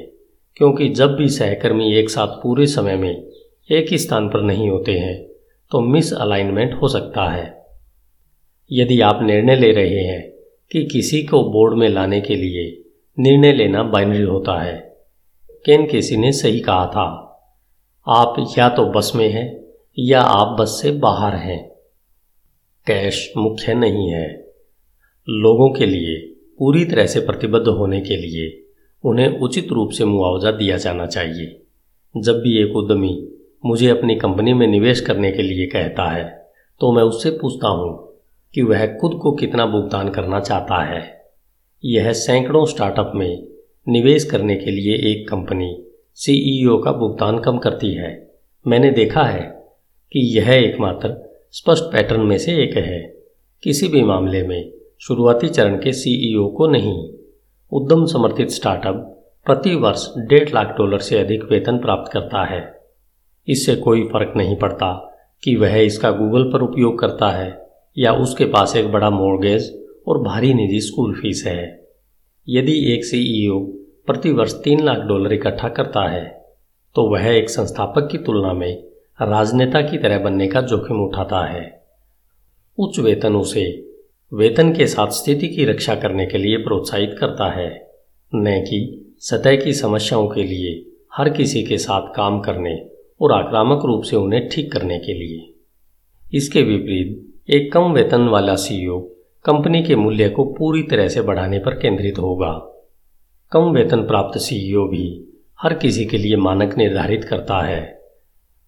क्योंकि 0.57 0.89
जब 0.89 1.15
भी 1.15 1.27
सहकर्मी 1.29 1.93
एक 1.93 2.09
साथ 2.09 2.27
पूरे 2.43 2.65
समय 2.67 2.95
में 2.95 3.11
एक 3.69 3.91
ही 3.91 3.97
स्थान 3.97 4.29
पर 4.29 4.41
नहीं 4.41 4.69
होते 4.69 4.97
हैं 4.99 5.17
तो 5.71 5.81
मिस 5.81 6.13
अलाइनमेंट 6.13 6.73
हो 6.73 6.87
सकता 6.87 7.29
है। 7.29 7.45
यदि 8.71 8.99
आप 9.01 9.19
निर्णय 9.23 9.55
ले 9.55 9.71
रहे 9.71 10.03
हैं 10.03 10.21
कि 10.71 10.83
किसी 10.85 11.21
को 11.23 11.43
बोर्ड 11.43 11.77
में 11.77 11.87
लाने 11.89 12.21
के 12.21 12.35
लिए 12.35 12.65
निर्णय 13.17 13.53
लेना 13.53 13.83
बाइनरी 13.83 14.21
होता 14.21 14.61
है, 14.61 14.75
केन 15.65 15.85
केसी 15.85 16.17
ने 16.17 16.31
सही 16.31 16.59
कहा 16.59 16.85
था, 16.87 17.07
आप 18.07 18.35
या 18.57 18.69
तो 18.69 18.85
बस 18.91 19.11
में 19.15 19.29
हैं 19.29 19.60
या 19.97 20.21
आप 20.21 20.59
बस 20.59 20.79
से 20.81 20.91
बाहर 20.91 21.35
हैं। 21.35 21.71
कैश 22.87 23.33
मुख्य 23.37 23.73
नहीं 23.73 24.09
है। 24.09 24.53
लोगों 25.27 25.69
के 25.69 25.85
लिए, 25.85 26.17
पूरी 26.59 26.85
तरह 26.85 27.05
से 27.05 27.19
प्रतिबद्ध 27.19 27.67
होने 27.67 28.01
के 28.01 28.15
लिए, 28.15 28.65
उन्हें 29.03 29.39
उचित 29.39 29.67
रूप 29.71 29.91
से 29.91 30.05
मुआवजा 30.05 30.51
दिया 30.51 30.77
जाना 30.77 31.05
चाहिए। 31.05 31.61
जब 32.17 32.39
भी 32.39 32.57
एक 32.63 32.75
उद्यमी 32.75 33.27
मुझे 33.65 33.89
अपनी 33.89 34.15
कंपनी 34.15 34.53
में 34.53 34.67
निवेश 34.67 35.01
करने 35.01 35.31
के 35.31 35.41
लिए 35.41 35.65
कहता 35.65 36.09
है 36.11 36.23
तो 36.81 36.91
मैं 36.91 37.03
उससे 37.03 37.29
पूछता 37.31 37.67
हूँ 37.67 38.19
कि 38.53 38.61
वह 38.61 38.85
खुद 38.85 39.19
को 39.21 39.31
कितना 39.31 39.65
भुगतान 39.65 40.09
करना 40.09 40.39
चाहता 40.39 40.83
है। 40.83 41.01
यह 41.85 42.11
सैकड़ों 42.13 42.65
स्टार्टअप 42.65 43.11
में 43.15 43.47
निवेश 43.87 44.23
करने 44.23 44.55
के 44.55 44.71
लिए 44.71 44.95
एक 45.11 45.29
कंपनी 45.29 45.85
सीईओ 46.15 46.77
का 46.77 46.91
भुगतान 46.91 47.39
कम 47.39 47.57
करती 47.57 47.93
है। 47.93 48.31
मैंने 48.67 48.91
देखा 48.91 49.23
है 49.23 49.60
कि 50.11 50.19
यह 50.37 50.49
एकमात्र 50.51 51.15
स्पष्ट 51.51 51.83
पैटर्न 51.83 52.21
में 52.21 52.37
से 52.37 52.55
एक 52.63 52.75
है। 52.77 52.99
किसी 53.63 53.87
भी 53.87 54.03
मामले 54.03 54.41
में 54.43 54.71
शुरुआती 55.01 55.47
चरण 55.47 55.75
के 55.75 55.93
सीईओ 55.93 56.47
को 56.47 56.67
नहीं। 56.67 56.93
उद्यम 57.71 58.05
समर्थित 58.05 58.49
स्टार्टअप 58.49 58.95
प्रति 59.45 59.75
वर्ष 59.75 60.07
डेढ़ 60.19 60.49
लाख 60.49 60.75
डॉलर 60.77 60.99
से 60.99 61.17
अधिक 61.19 61.43
वेतन 61.43 61.77
प्राप्त 61.77 62.11
करता 62.11 62.43
है। 62.45 62.61
इससे 63.47 63.75
कोई 63.75 64.03
फ़र्क 64.03 64.33
नहीं 64.37 64.55
पड़ता 64.55 64.91
कि 65.43 65.55
वह 65.55 65.77
इसका 65.77 66.11
गूगल 66.11 66.43
पर 66.43 66.61
उपयोग 66.61 66.99
करता 66.99 67.29
है 67.29 67.49
या 67.97 68.13
उसके 68.13 68.45
पास 68.45 68.75
एक 68.75 68.91
बड़ा 68.91 69.09
मोर्गेज 69.09 69.73
और 70.07 70.21
भारी 70.23 70.53
निजी 70.53 70.79
स्कूल 70.79 71.15
फ़ीस 71.15 71.43
है। 71.47 71.87
यदि 72.47 72.93
एक 72.93 73.05
सीईओ 73.05 73.59
प्रति 74.05 74.31
वर्ष 74.31 74.53
तीन 74.53 74.83
लाख 74.83 74.97
डॉलर 74.97 75.33
इकट्ठा 75.33 75.69
करता 75.69 76.07
है 76.09 76.23
तो 76.95 77.09
वह 77.11 77.27
एक 77.27 77.49
संस्थापक 77.49 78.07
की 78.11 78.17
तुलना 78.17 78.53
में 78.53 78.83
राजनेता 79.21 79.81
की 79.81 79.97
तरह 79.97 80.19
बनने 80.19 80.47
का 80.47 80.61
जोखिम 80.61 80.97
उठाता 80.97 81.45
है। 81.45 81.83
उच्च 82.77 82.99
वेतन 82.99 83.35
उसे 83.35 83.93
वेतन 84.33 84.73
के 84.73 84.87
साथ 84.87 85.07
स्थिति 85.07 85.47
की 85.47 85.65
रक्षा 85.65 85.95
करने 85.95 86.25
के 86.25 86.37
लिए 86.37 86.57
प्रोत्साहित 86.57 87.15
करता 87.19 87.51
है। 87.51 87.91
न 88.35 88.61
कि 88.61 89.13
सतह 89.19 89.55
की 89.55 89.73
समस्याओं 89.73 90.27
के 90.27 90.43
लिए, 90.43 90.91
हर 91.13 91.29
किसी 91.29 91.63
के 91.63 91.77
साथ 91.77 92.13
काम 92.15 92.39
करने 92.39 92.89
और 93.21 93.31
आक्रामक 93.31 93.85
रूप 93.85 94.03
से 94.03 94.15
उन्हें 94.15 94.49
ठीक 94.49 94.71
करने 94.71 94.99
के 94.99 95.13
लिए। 95.13 95.53
इसके 96.33 96.61
विपरीत, 96.61 97.33
एक 97.49 97.73
कम 97.73 97.91
वेतन 97.91 98.27
वाला 98.27 98.55
सीईओ 98.55 98.99
कंपनी 99.45 99.83
के 99.83 99.95
मूल्य 99.95 100.29
को 100.29 100.43
पूरी 100.43 100.83
तरह 100.83 101.07
से 101.07 101.21
बढ़ाने 101.21 101.59
पर 101.59 101.71
केंद्रित 101.71 102.19
होगा। 102.19 102.83
कम 103.51 103.61
वेतन 103.61 104.01
प्राप्त 104.01 104.39
सीईओ 104.39 104.87
भी 104.87 105.33
हर 105.61 105.73
किसी 105.73 106.05
के 106.05 106.17
लिए 106.17 106.35
मानक 106.35 106.77
निर्धारित 106.77 107.23
करता 107.23 107.61
है। 107.61 108.00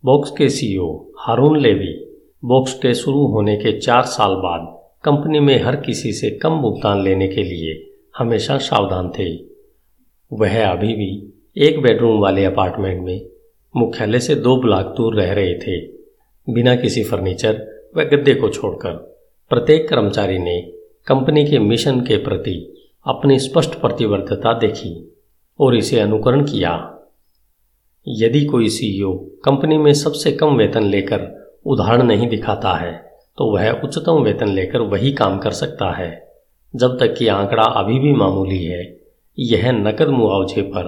बॉक्स 0.06 0.32
के 0.32 0.50
सीईओ 0.50 1.14
हारून 1.20 1.60
लेवी, 1.60 2.18
बॉक्स 2.46 2.74
के 2.74 2.94
शुरू 2.94 3.26
होने 3.28 3.56
के 3.56 3.80
चार 3.80 4.04
साल 4.04 4.32
बाद 4.36 4.82
कंपनी 5.04 5.40
में 5.40 5.64
हर 5.64 5.76
किसी 5.76 6.14
से 6.14 6.30
कम 6.30 6.62
भुगतान 6.62 7.04
लेने 7.04 7.28
के 7.28 7.44
लिए 7.44 7.94
हमेशा 8.18 8.58
सावधान 8.58 9.10
थे। 9.10 9.36
वह 10.34 10.72
अभी 10.72 10.88
भी 10.88 11.34
एक 11.58 11.82
बेडरूम 11.82 12.20
वाले 12.20 12.46
अपार्टमेंट 12.46 13.04
में 13.04 13.26
मुख्यालय 13.78 14.20
से 14.20 14.36
दो 14.36 14.56
ब्लॉक 14.62 14.86
दूर 14.86 15.16
रह 15.16 15.34
रहे 15.34 15.54
थे। 15.54 15.88
बिना 16.50 16.76
किसी 16.76 17.04
फर्नीचर 17.04 17.66
व 17.98 18.04
गद्दे 18.04 18.34
को 18.34 18.50
छोड़कर 18.50 18.92
प्रत्येक 19.50 19.90
कर्मचारी 19.90 20.38
ने 20.38 20.62
कंपनी 21.08 21.46
के 21.46 21.60
मिशन 21.60 22.00
के 22.02 22.18
प्रति 22.18 22.74
अपनी 23.08 23.40
स्पष्ट 23.40 23.74
प्रतिबद्धता 23.74 24.54
देखी 24.54 25.14
और 25.60 25.76
इसे 25.76 26.00
अनुकरण 26.00 26.44
किया। 26.44 26.90
यदि 28.08 28.46
कोई 28.46 28.70
सीईओ 28.70 29.14
कंपनी 29.46 29.78
में 29.78 29.94
सबसे 29.94 30.32
कम 30.32 30.56
वेतन 30.56 30.84
लेकर 30.84 31.52
उदाहरण 31.66 32.04
नहीं 32.04 32.28
दिखाता 32.28 32.74
है 32.74 32.92
तो 33.38 33.52
वह 33.54 33.72
उच्चतम 33.72 34.14
वेतन 34.14 34.48
लेकर 34.48 34.80
वही 34.80 35.12
काम 35.12 35.38
कर 35.38 35.52
सकता 35.52 35.92
है। 35.92 36.34
जब 36.76 36.98
तक 37.00 37.16
कि 37.18 37.28
आंकड़ा 37.28 37.64
अभी 37.64 38.00
भी 38.00 38.14
मामूली 38.14 38.64
है, 38.64 38.98
यह 39.40 39.72
नकद 39.72 40.08
मुआवजे 40.08 40.62
पर 40.62 40.84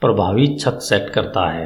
प्रभावी 0.00 0.56
छत 0.56 0.78
सेट 0.82 1.10
करता 1.10 1.50
है। 1.50 1.64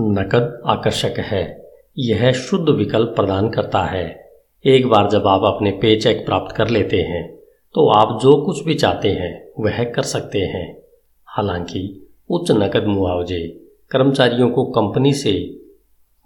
नकद 0.00 0.62
आकर्षक 0.66 1.14
है, 1.18 1.68
यह 1.98 2.32
शुद्ध 2.32 2.68
विकल्प 2.68 3.08
प्रदान 3.08 3.48
करता 3.50 3.82
है। 3.82 4.34
एक 4.64 4.86
बार 4.86 5.08
जब 5.10 5.26
आप 5.26 5.44
अपने 5.44 5.70
पे 5.70 5.96
चेक 5.96 6.24
प्राप्त 6.26 6.56
कर 6.56 6.68
लेते 6.68 7.02
हैं 7.02 7.36
तो 7.74 7.88
आप 7.88 8.18
जो 8.22 8.42
कुछ 8.42 8.64
भी 8.64 8.74
चाहते 8.74 9.08
हैं, 9.08 9.48
वह 9.58 9.84
कर 9.84 10.02
सकते 10.02 10.38
हैं। 10.38 10.82
हालाँकि 11.26 12.01
उच्च 12.32 12.50
नकद 12.50 12.84
मुआवजे 12.84 13.40
कर्मचारियों 13.90 14.48
को 14.50 14.64
कंपनी 14.70 15.12
से 15.14 15.32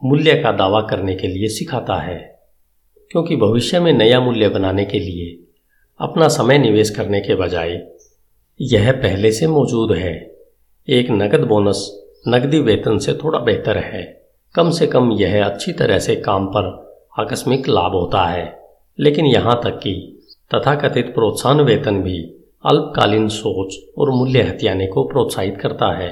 मूल्य 0.02 0.34
का 0.34 0.52
दावा 0.52 0.80
करने 0.80 1.14
के 1.14 1.28
लिए 1.28 1.48
सिखाता 1.48 1.94
है, 1.94 2.18
क्योंकि 3.10 3.36
भविष्य 3.36 3.80
में 3.80 3.92
नया 3.92 4.20
मूल्य 4.20 4.48
बनाने 4.48 4.84
के 4.84 4.98
लिए 4.98 5.36
अपना 6.00 6.28
समय 6.28 6.58
निवेश 6.58 6.90
करने 6.90 7.20
के 7.20 7.34
बजाय 7.34 7.80
यह 8.60 8.92
पहले 8.92 9.32
से 9.32 9.46
मौजूद 9.46 9.92
है। 9.92 10.14
एक 10.88 11.10
नकद 11.10 11.44
बोनस 11.44 11.88
नकदी 12.28 12.60
वेतन 12.60 12.98
से 12.98 13.14
थोड़ा 13.14 13.38
बेहतर 13.38 13.78
है। 13.78 14.02
कम 14.54 14.70
से 14.70 14.86
कम 14.86 15.10
यह 15.12 15.44
अच्छी 15.44 15.72
तरह 15.72 15.98
से 15.98 16.16
काम 16.16 16.46
पर 16.46 16.68
आकस्मिक 17.18 17.68
लाभ 17.68 17.92
होता 17.92 18.24
है, 18.26 18.58
लेकिन 18.98 19.26
यहाँ 19.26 19.60
तक 19.64 19.78
कि 19.78 19.94
तथाकथित 20.50 21.12
प्रोत्साहन 21.14 21.60
वेतन 21.60 22.02
भी 22.02 22.18
अल्पकालीन 22.66 23.28
सोच 23.28 23.76
और 23.98 24.10
मूल्य 24.10 24.42
हथियाने 24.42 24.86
को 24.86 25.04
प्रोत्साहित 25.04 25.58
करता 25.60 25.98
है। 25.98 26.10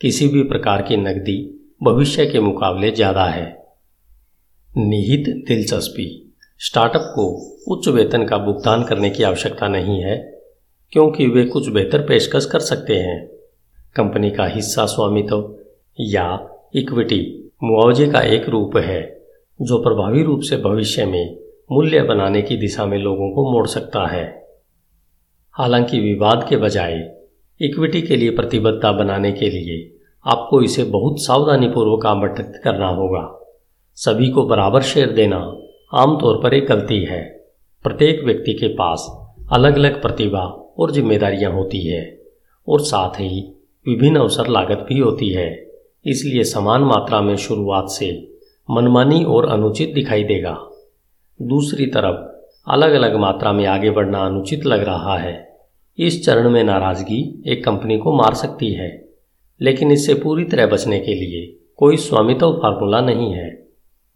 किसी 0.00 0.28
भी 0.28 0.42
प्रकार 0.42 0.82
की 0.82 0.96
नकदी 0.96 1.38
भविष्य 1.82 2.26
के 2.26 2.40
मुकाबले 2.40 2.90
ज़्यादा 2.90 3.24
है। 3.24 3.46
निहित 4.70 5.24
दिलचस्पी। 5.48 6.34
स्टार्टअप 6.58 7.12
को 7.14 7.26
उच्च 7.72 7.88
वेतन 7.88 8.24
का 8.24 8.38
भुगतान 8.38 8.82
करने 8.82 9.10
की 9.10 9.22
आवश्यकता 9.22 9.68
नहीं 9.68 10.00
है, 10.02 10.16
क्योंकि 10.92 11.26
वे 11.26 11.44
कुछ 11.44 11.68
बेहतर 11.68 12.00
पेशकश 12.00 12.46
कर 12.46 12.60
सकते 12.60 12.94
हैं। 12.94 13.26
कंपनी 13.96 14.30
का 14.30 14.46
हिस्सा 14.46 14.86
स्वामित्व 14.86 15.54
या 15.98 16.26
इक्विटी 16.74 17.52
मुआवजे 17.64 18.06
का 18.06 18.20
एक 18.20 18.48
रूप 18.48 18.76
है, 18.76 19.02
जो 19.60 19.78
प्रभावी 19.78 20.22
रूप 20.22 20.40
से 20.40 20.56
भविष्य 20.56 21.04
में 21.04 21.36
मूल्य 21.72 22.02
बनाने 22.02 22.42
की 22.42 22.56
दिशा 22.56 22.86
में 22.86 22.98
लोगों 22.98 23.30
को 23.30 23.52
मोड़ 23.52 23.66
सकता 23.66 24.06
है। 24.06 24.39
हालाँकि 25.60 26.00
विवाद 26.00 26.46
के 26.48 26.56
बजाय 26.56 27.16
इक्विटी 27.60 28.02
के 28.02 28.16
लिए 28.16 28.30
प्रतिबद्धता 28.30 28.92
बनाने 28.92 29.32
के 29.32 29.50
लिए 29.50 29.98
आपको 30.26 30.62
इसे 30.62 30.84
बहुत 30.84 31.20
सावधानीपूर्वक 31.20 32.06
आवंटित 32.06 32.52
करना 32.64 32.88
होगा। 32.88 33.36
सभी 33.94 34.28
को 34.28 34.46
बराबर 34.46 34.82
शेयर 34.82 35.10
देना 35.10 35.56
आमतौर 35.94 36.42
पर 36.42 36.54
एक 36.54 36.66
गलती 36.66 37.04
है। 37.04 37.48
प्रत्येक 37.82 38.24
व्यक्ति 38.24 38.52
के 38.52 38.68
पास 38.68 39.30
अलग 39.52 39.74
अलग 39.74 40.02
प्रतिभा 40.02 40.74
और 40.78 40.90
जिम्मेदारियाँ 40.90 41.52
होती 41.52 41.86
है 41.86 42.22
और 42.68 42.80
साथ 42.80 43.10
ही 43.10 43.54
विभिन्न 43.88 44.18
अवसर 44.18 44.46
लागत 44.46 44.86
भी 44.88 44.98
होती 44.98 45.30
है। 45.30 45.66
इसलिए 46.06 46.44
समान 46.44 46.82
मात्रा 46.82 47.20
में 47.20 47.36
शुरुआत 47.36 47.88
से 47.88 48.38
मनमानी 48.70 49.24
और 49.24 49.48
अनुचित 49.48 49.94
दिखाई 49.94 50.24
देगा। 50.24 50.58
दूसरी 51.42 51.86
तरफ़ 51.86 52.30
अलग 52.70 52.92
अलग 52.92 53.16
मात्रा 53.16 53.52
में 53.52 53.66
आगे 53.66 53.90
बढ़ना 53.90 54.26
अनुचित 54.26 54.66
लग 54.66 54.82
रहा 54.82 55.18
है। 55.18 55.49
इस 56.02 56.26
चरण 56.26 56.50
में 56.50 56.64
नाराज़गी 56.64 57.42
एक 57.46 57.64
कंपनी 57.64 57.98
को 57.98 58.12
मार 58.12 58.34
सकती 58.34 58.72
है, 58.72 59.08
लेकिन 59.60 59.90
इससे 59.90 60.14
पूरी 60.14 60.44
तरह 60.44 60.66
बचने 60.66 61.00
के 61.00 61.14
लिए 61.14 61.70
कोई 61.76 61.96
स्वामित्व 61.96 62.52
फार्मूला 62.52 63.00
नहीं 63.00 63.32
है। 63.32 63.68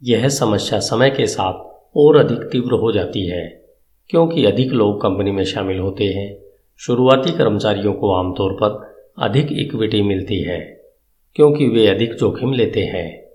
यह 0.02 0.28
समस्या 0.28 0.78
समय 0.78 1.10
के 1.10 1.26
साथ 1.26 1.86
और 1.96 2.16
अधिक 2.16 2.38
तीव्र 2.38 2.72
हो 2.72 2.92
जाती 2.92 3.26
है, 3.26 3.64
क्योंकि 4.10 4.44
अधिक 4.44 4.72
लोग 4.72 5.00
कंपनी 5.00 5.30
में 5.30 5.44
शामिल 5.44 5.78
होते 5.78 6.04
हैं। 6.04 6.38
शुरुआती 6.78 7.32
कर्मचारियों 7.32 7.92
को 7.92 8.14
आमतौर 8.14 8.52
पर 8.52 8.94
अधिक 9.18 9.48
इक्विटी 9.52 10.02
मिलती 10.02 10.42
है, 10.42 10.80
क्योंकि 11.34 11.66
वे 11.66 11.86
अधिक 11.86 12.14
जोखिम 12.14 12.52
लेते 12.52 12.80
हैं। 12.80 13.28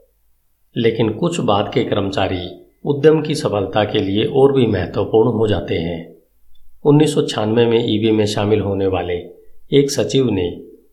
लेकिन 0.78 1.10
कुछ 1.10 1.40
बाद 1.40 1.72
के 1.74 1.84
कर्मचारी 1.84 2.62
उद्यम 2.86 3.22
की 3.22 3.36
सफलता 3.36 3.84
के 3.84 4.00
लिए 4.00 4.26
और 4.26 4.54
भी 4.54 4.68
महत्वपूर्ण 4.68 5.30
हो 5.30 5.48
जाते 5.48 5.76
हैं। 5.76 6.19
उन्नीस 6.86 7.14
सौ 7.14 7.22
छियानवे 7.22 7.66
में 7.66 7.86
ईवी 7.90 8.12
में 8.12 8.26
शामिल 8.26 8.62
होने 8.62 8.88
वाले 8.88 9.14
एक 9.72 9.92
सचिव 9.92 10.30
ने 10.30 10.46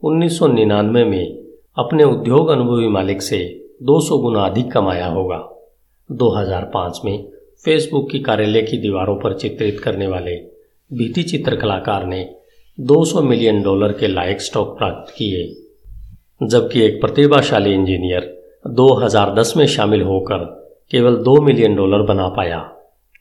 1999 0.05 1.05
में 1.05 1.37
अपने 1.77 2.05
उद्योग 2.05 2.49
अनुभवी 2.49 2.89
मालिक 2.89 3.23
से 3.23 3.39
200 3.83 4.19
गुना 4.19 4.41
अधिक 4.41 4.71
कमाया 4.73 5.07
होगा। 5.07 5.39
2005 6.11 7.01
में 7.05 7.29
फेसबुक 7.65 8.11
की 8.11 8.19
कार्यालय 8.19 8.63
की 8.63 8.79
दीवारों 8.79 9.17
पर 9.17 9.35
चित्रित 9.35 9.79
करने 9.81 10.07
वाले 10.07 10.35
भीति 10.91 11.23
चित्र 11.23 11.57
कलाकार 11.57 12.07
ने 12.07 12.29
200 12.79 13.23
मिलियन 13.23 13.63
डॉलर 13.63 13.93
के 13.93 14.09
लायक 14.09 14.41
स्टॉक 14.41 14.77
प्राप्त 14.79 15.15
किए, 15.19 15.47
जबकि 16.41 16.81
एक 16.81 17.01
प्रतिभाशाली 17.01 17.75
इंजीनियर 17.75 18.29
2010 18.75 19.57
में 19.57 19.67
शामिल 19.67 20.03
होकर 20.03 20.45
केवल 20.91 21.17
2 21.25 21.41
मिलियन 21.41 21.77
डॉलर 21.77 22.03
बना 22.03 22.29
पाया, 22.29 22.59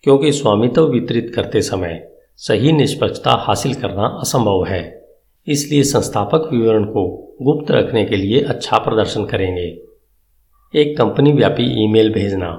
क्योंकि 0.04 0.32
स्वामित्व 0.32 0.88
वितरित 0.88 1.32
करते 1.36 1.62
समय 1.62 2.15
सही 2.40 2.72
निष्पक्षता 2.72 3.32
हासिल 3.40 3.74
करना 3.74 4.08
असंभव 4.22 4.64
है। 4.66 4.82
इसलिए 5.48 5.84
संस्थापक 5.84 6.50
विवरण 6.52 6.86
को 6.86 7.08
गुप्त 7.42 7.72
रखने 7.72 8.04
के 8.06 8.16
लिए 8.16 8.42
अच्छा 8.44 8.78
प्रदर्शन 8.78 9.26
करेंगे। 9.26 9.68
एक 10.74 10.98
कंपनी 10.98 11.32
व्यापी 11.32 11.64
ईमेल 11.84 12.12
भेजना, 12.14 12.52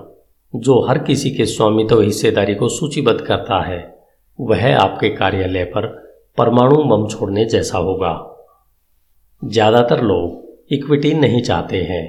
जो 0.55 0.81
हर 0.81 0.99
किसी 0.99 1.31
के 1.31 1.47
स्वामित्व 1.47 2.01
हिस्सेदारी 2.01 2.55
को 2.55 2.69
सूचीबद्ध 2.69 3.21
करता 3.21 3.63
है, 3.65 3.79
वह 4.39 4.77
आपके 4.77 5.09
कार्यालय 5.09 5.65
पर 5.65 5.87
परमाणु 6.39 6.83
बम 6.87 7.07
छोड़ने 7.09 7.45
जैसा 7.45 7.79
होगा। 7.79 8.13
ज़्यादातर 9.43 10.03
लोग 10.03 10.73
इक्विटी 10.73 11.13
नहीं 11.15 11.43
चाहते 11.43 11.83
हैं। 11.83 12.05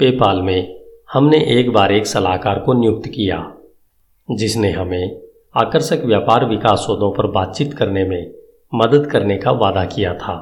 पेपाल 0.00 0.42
में 0.42 0.80
हमने 1.12 1.38
एक 1.50 1.70
बार 1.72 1.92
एक 1.92 2.06
सलाहकार 2.06 2.58
को 2.58 2.72
नियुक्त 2.72 3.08
किया, 3.08 3.38
जिसने 4.28 4.70
हमें 4.70 5.23
आकर्षक 5.54 6.02
व्यापार 6.04 6.44
विकास 6.44 6.78
सौदों 6.78 7.10
पर 7.12 7.26
बातचीत 7.26 7.74
करने 7.74 8.04
में 8.04 8.30
मदद 8.72 9.06
करने 9.06 9.36
का 9.36 9.50
वादा 9.50 9.84
किया 9.84 10.14
था। 10.14 10.34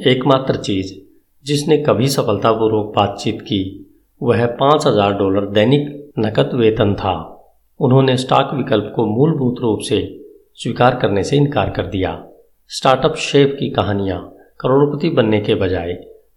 एकमात्र 0.00 0.56
चीज़ 0.56 0.92
जिसने 1.46 1.76
कभी 1.78 2.08
सफलतापूर्वक 2.08 2.92
बातचीत 2.96 3.40
की, 3.42 3.86
वह 4.20 4.46
पाँच 4.46 4.86
हज़ार 4.86 5.12
डॉलर 5.12 5.46
दैनिक 5.46 6.12
नकद 6.18 6.50
वेतन 6.54 6.94
था। 6.94 7.14
उन्होंने 7.80 8.16
स्टॉक 8.16 8.54
विकल्प 8.54 8.92
को 8.96 9.06
मूलभूत 9.06 9.60
रूप 9.60 9.80
से 9.80 10.00
स्वीकार 10.54 10.96
करने 10.96 11.24
से 11.24 11.36
इनकार 11.36 11.70
कर 11.70 11.86
दिया। 11.86 12.24
स्टार्टअप 12.70 13.16
शेफ 13.16 13.56
की 13.60 13.70
कहानियाँ 13.70 14.20
करोड़पति 14.60 15.10
बनने 15.10 15.40
के 15.40 15.54
बजाय 15.54 15.92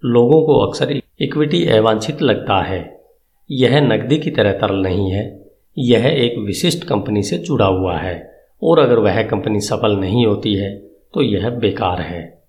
लोगों 0.06 0.42
को 0.46 0.60
अक्सर 0.60 0.92
इक्विटी 1.22 1.66
अवांछित 1.68 2.22
लगता 2.22 2.62
है। 2.62 2.84
यह 3.52 3.80
नकदी 3.82 4.18
की 4.18 4.32
तरह 4.32 4.52
तरल 4.52 4.82
नहीं 4.82 5.12
है 5.12 5.45
यह 5.78 6.06
एक 6.06 6.38
विशिष्ट 6.38 6.84
कंपनी 6.84 7.24
से 7.24 7.38
जुड़ा 7.38 7.66
हुआ 7.66 7.98
है, 7.98 8.34
और 8.62 8.80
अगर 8.80 9.00
वह 9.00 9.22
कंपनी 9.24 9.60
सफल 9.60 9.96
नहीं 9.96 10.26
होती 10.26 10.54
है 10.54 10.76
तो 11.14 11.22
यह 11.22 11.50
बेकार 11.50 12.02
है। 12.02 12.44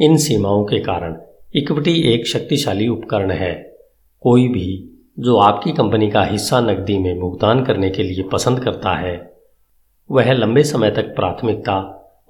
इन 0.00 0.16
सीमाओं 0.16 0.64
के 0.64 0.78
कारण 0.78 1.16
इक्विटी 1.54 2.00
एक 2.12 2.26
शक्तिशाली 2.26 2.88
उपकरण 2.88 3.30
है। 3.30 3.52
कोई 4.20 4.48
भी 4.48 4.94
जो 5.18 5.36
आपकी 5.36 5.72
कंपनी 5.72 6.10
का 6.10 6.22
हिस्सा 6.24 6.60
नकदी 6.60 6.98
में 6.98 7.18
भुगतान 7.20 7.64
करने 7.64 7.90
के 7.90 8.02
लिए 8.02 8.22
पसंद 8.22 8.60
करता 8.60 8.94
है, 8.96 9.32
वह 10.10 10.32
लंबे 10.32 10.62
समय 10.62 10.90
तक 10.90 11.14
प्राथमिकता 11.14 11.78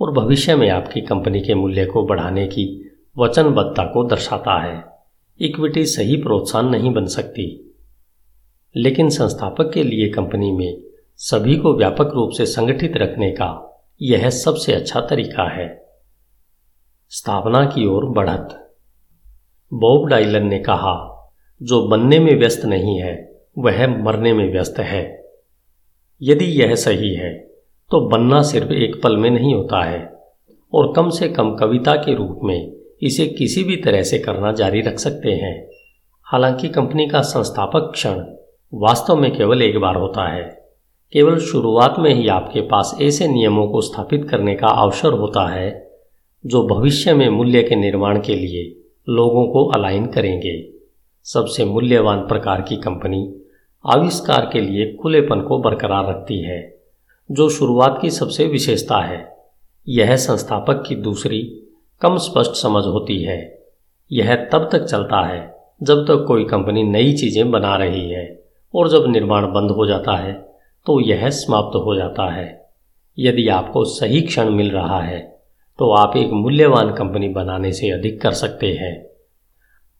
और 0.01 0.13
भविष्य 0.13 0.57
में 0.57 0.69
आपकी 0.71 1.01
कंपनी 1.01 1.41
के 1.41 1.55
मूल्य 1.55 1.87
को 1.87 2.07
बढ़ाने 2.07 2.47
की 2.47 2.91
वचनबद्धता 3.19 3.85
को 3.85 4.05
दर्शाता 4.05 4.59
है। 4.63 4.85
इक्विटी 5.41 5.85
सही 5.87 6.17
प्रोत्साहन 6.17 6.69
नहीं 6.69 6.93
बन 6.93 7.07
सकती। 7.07 7.68
लेकिन 8.79 9.09
संस्थापक 9.09 9.73
के 9.73 9.83
लिए 9.83 10.09
कंपनी 10.09 10.53
में 10.53 10.83
सभी 11.17 11.57
को 11.57 11.77
व्यापक 11.77 12.11
रूप 12.15 12.31
से 12.31 12.47
संगठित 12.47 12.97
रखने 12.97 13.31
का 13.31 13.81
यह 14.03 14.31
सबसे 14.31 14.73
अच्छा 14.73 15.01
तरीका 15.01 15.49
है। 15.55 15.89
स्थापना 17.11 17.65
की 17.67 17.87
ओर 17.87 18.05
बढ़त। 18.05 18.77
बॉब 19.75 20.07
डाइलन 20.07 20.47
ने 20.47 20.59
कहा, 20.59 20.95
जो 21.63 21.89
बनने 21.89 22.19
में 22.19 22.39
व्यस्त 22.39 22.65
नहीं 22.65 23.01
है, 23.01 23.43
वह 23.59 24.05
मरने 24.05 24.33
में 24.33 24.53
व्यस्त 24.53 24.79
है। 24.79 25.23
यदि 26.23 26.45
यह 26.45 26.75
सही 26.75 27.15
है 27.15 27.35
तो 27.91 28.09
बनना 28.09 28.43
सिर्फ़ 28.43 28.73
एक 28.73 29.03
पल 29.03 29.17
में 29.17 29.31
नहीं 29.31 29.55
होता 29.55 29.85
है, 29.85 30.13
और 30.75 30.93
कम 30.97 31.11
से 31.11 31.29
कम 31.29 31.55
कविता 31.55 31.95
के 31.97 32.15
रूप 32.15 32.41
में 32.43 32.73
इसे 33.03 33.27
किसी 33.27 33.65
भी 33.65 33.77
तरह 33.77 34.03
से 34.03 34.19
करना 34.19 34.53
जारी 34.53 34.81
रख 34.81 34.99
सकते 34.99 35.33
हैं। 35.33 35.71
हालाँकि 36.23 36.69
कंपनी 36.69 37.09
का 37.09 37.21
संस्थापक 37.21 37.91
क्षण 37.95 38.38
वास्तव 38.75 39.17
में 39.17 39.37
केवल 39.37 39.63
एक 39.63 39.79
बार 39.79 39.97
होता 39.97 40.29
है। 40.29 40.43
केवल 41.13 41.39
शुरुआत 41.39 41.95
में 41.99 42.15
ही 42.15 42.29
आपके 42.29 42.61
पास 42.61 42.99
ऐसे 43.03 43.29
नियमों 43.29 43.67
को 43.69 43.81
स्थापित 43.81 44.29
करने 44.31 44.55
का 44.55 44.67
अवसर 44.67 45.13
होता 45.13 45.47
है, 45.49 45.91
जो 46.47 46.63
भविष्य 46.67 47.15
में 47.15 47.29
मूल्य 47.29 47.63
के 47.63 47.77
निर्माण 47.77 48.21
के 48.21 48.35
लिए 48.35 48.85
लोगों 49.09 49.47
को 49.47 49.65
अलाइन 49.67 50.07
करेंगे। 50.07 50.69
सबसे 51.25 51.65
मूल्यवान 51.65 52.19
प्रकार 52.19 52.61
की 52.61 52.77
कंपनी 52.77 53.35
आविष्कार 53.87 54.51
के 54.53 54.61
लिए 54.61 54.93
खुलेपन 54.95 55.41
को 55.41 55.59
बरकरार 55.59 56.09
रखती 56.09 56.43
है, 56.43 56.81
जो 57.31 57.49
शुरुआत 57.49 57.99
की 58.03 58.11
सबसे 58.11 58.47
विशेषता 58.47 58.99
है। 58.99 59.37
यह 59.89 60.17
संस्थापक 60.17 60.85
की 60.89 60.95
दूसरी 60.95 61.41
कम 62.01 62.17
स्पष्ट 62.17 62.53
समझ 62.53 62.85
होती 62.85 63.23
है। 63.23 63.67
यह 64.13 64.35
तब 64.53 64.69
तक 64.73 64.85
चलता 64.85 65.27
है 65.27 65.57
जब 65.83 66.05
तक 66.05 66.25
कोई 66.29 66.45
कंपनी 66.45 66.83
नई 66.83 67.13
चीज़ें 67.13 67.51
बना 67.51 67.77
रही 67.77 68.11
है। 68.11 68.48
और 68.75 68.89
जब 68.89 69.05
निर्माण 69.07 69.47
बंद 69.53 69.71
हो 69.71 69.87
जाता 69.87 70.17
है 70.17 70.33
तो 70.87 71.01
यह 71.01 71.29
समाप्त 71.31 71.77
हो 71.77 71.95
जाता 71.97 72.31
है। 72.33 72.47
यदि 73.19 73.49
आपको 73.49 73.85
सही 73.85 74.21
क्षण 74.21 74.51
मिल 74.51 74.71
रहा 74.71 75.01
है 75.01 75.19
तो 75.79 75.91
आप 75.91 76.17
एक 76.17 76.31
मूल्यवान 76.33 76.93
कंपनी 76.95 77.29
बनाने 77.29 77.73
से 77.73 77.91
अधिक 77.91 78.21
कर 78.21 78.33
सकते 78.33 78.73
हैं। 78.73 79.07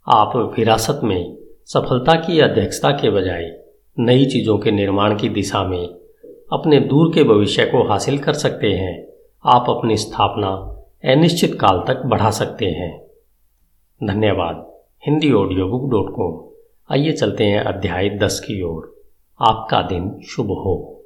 आप 0.07 0.37
विरासत 0.59 1.01
में 1.05 1.37
सफलता 1.65 2.15
की 2.15 2.41
अध्यक्षता 2.41 2.91
के 2.91 3.11
बजाय 3.11 3.51
नई 3.99 4.27
चीज़ों 4.27 4.59
के 4.59 4.71
निर्माण 4.71 5.17
की 5.19 5.29
दिशा 5.29 5.63
में 5.65 5.87
अपने 6.53 6.81
दूर 6.81 7.13
के 7.15 7.25
भविष्य 7.25 7.65
को 7.67 7.89
हासिल 7.89 8.19
कर 8.19 8.33
सकते 8.33 8.73
हैं। 8.73 9.07
आप 9.45 9.71
अपनी 9.71 9.97
स्थापना 9.97 10.49
अनिश्चित 11.13 11.55
काल 11.55 11.83
तक 11.89 12.03
बढ़ा 12.07 12.31
सकते 12.31 12.67
हैं। 12.67 12.91
धन्यवाद। 14.01 14.67
Hindi 15.07 15.33
audio 15.33 15.67
book 15.67 15.91
dot 15.91 16.15
com 16.17 16.48
आइए 16.93 17.13
चलते 17.13 17.45
हैं 17.45 17.61
अध्याय 17.61 18.09
दस 18.09 18.41
की 18.41 18.63
ओर। 18.63 19.03
आपका 19.41 19.83
दिन 19.83 20.21
शुभ 20.29 20.47
हो। 20.47 20.98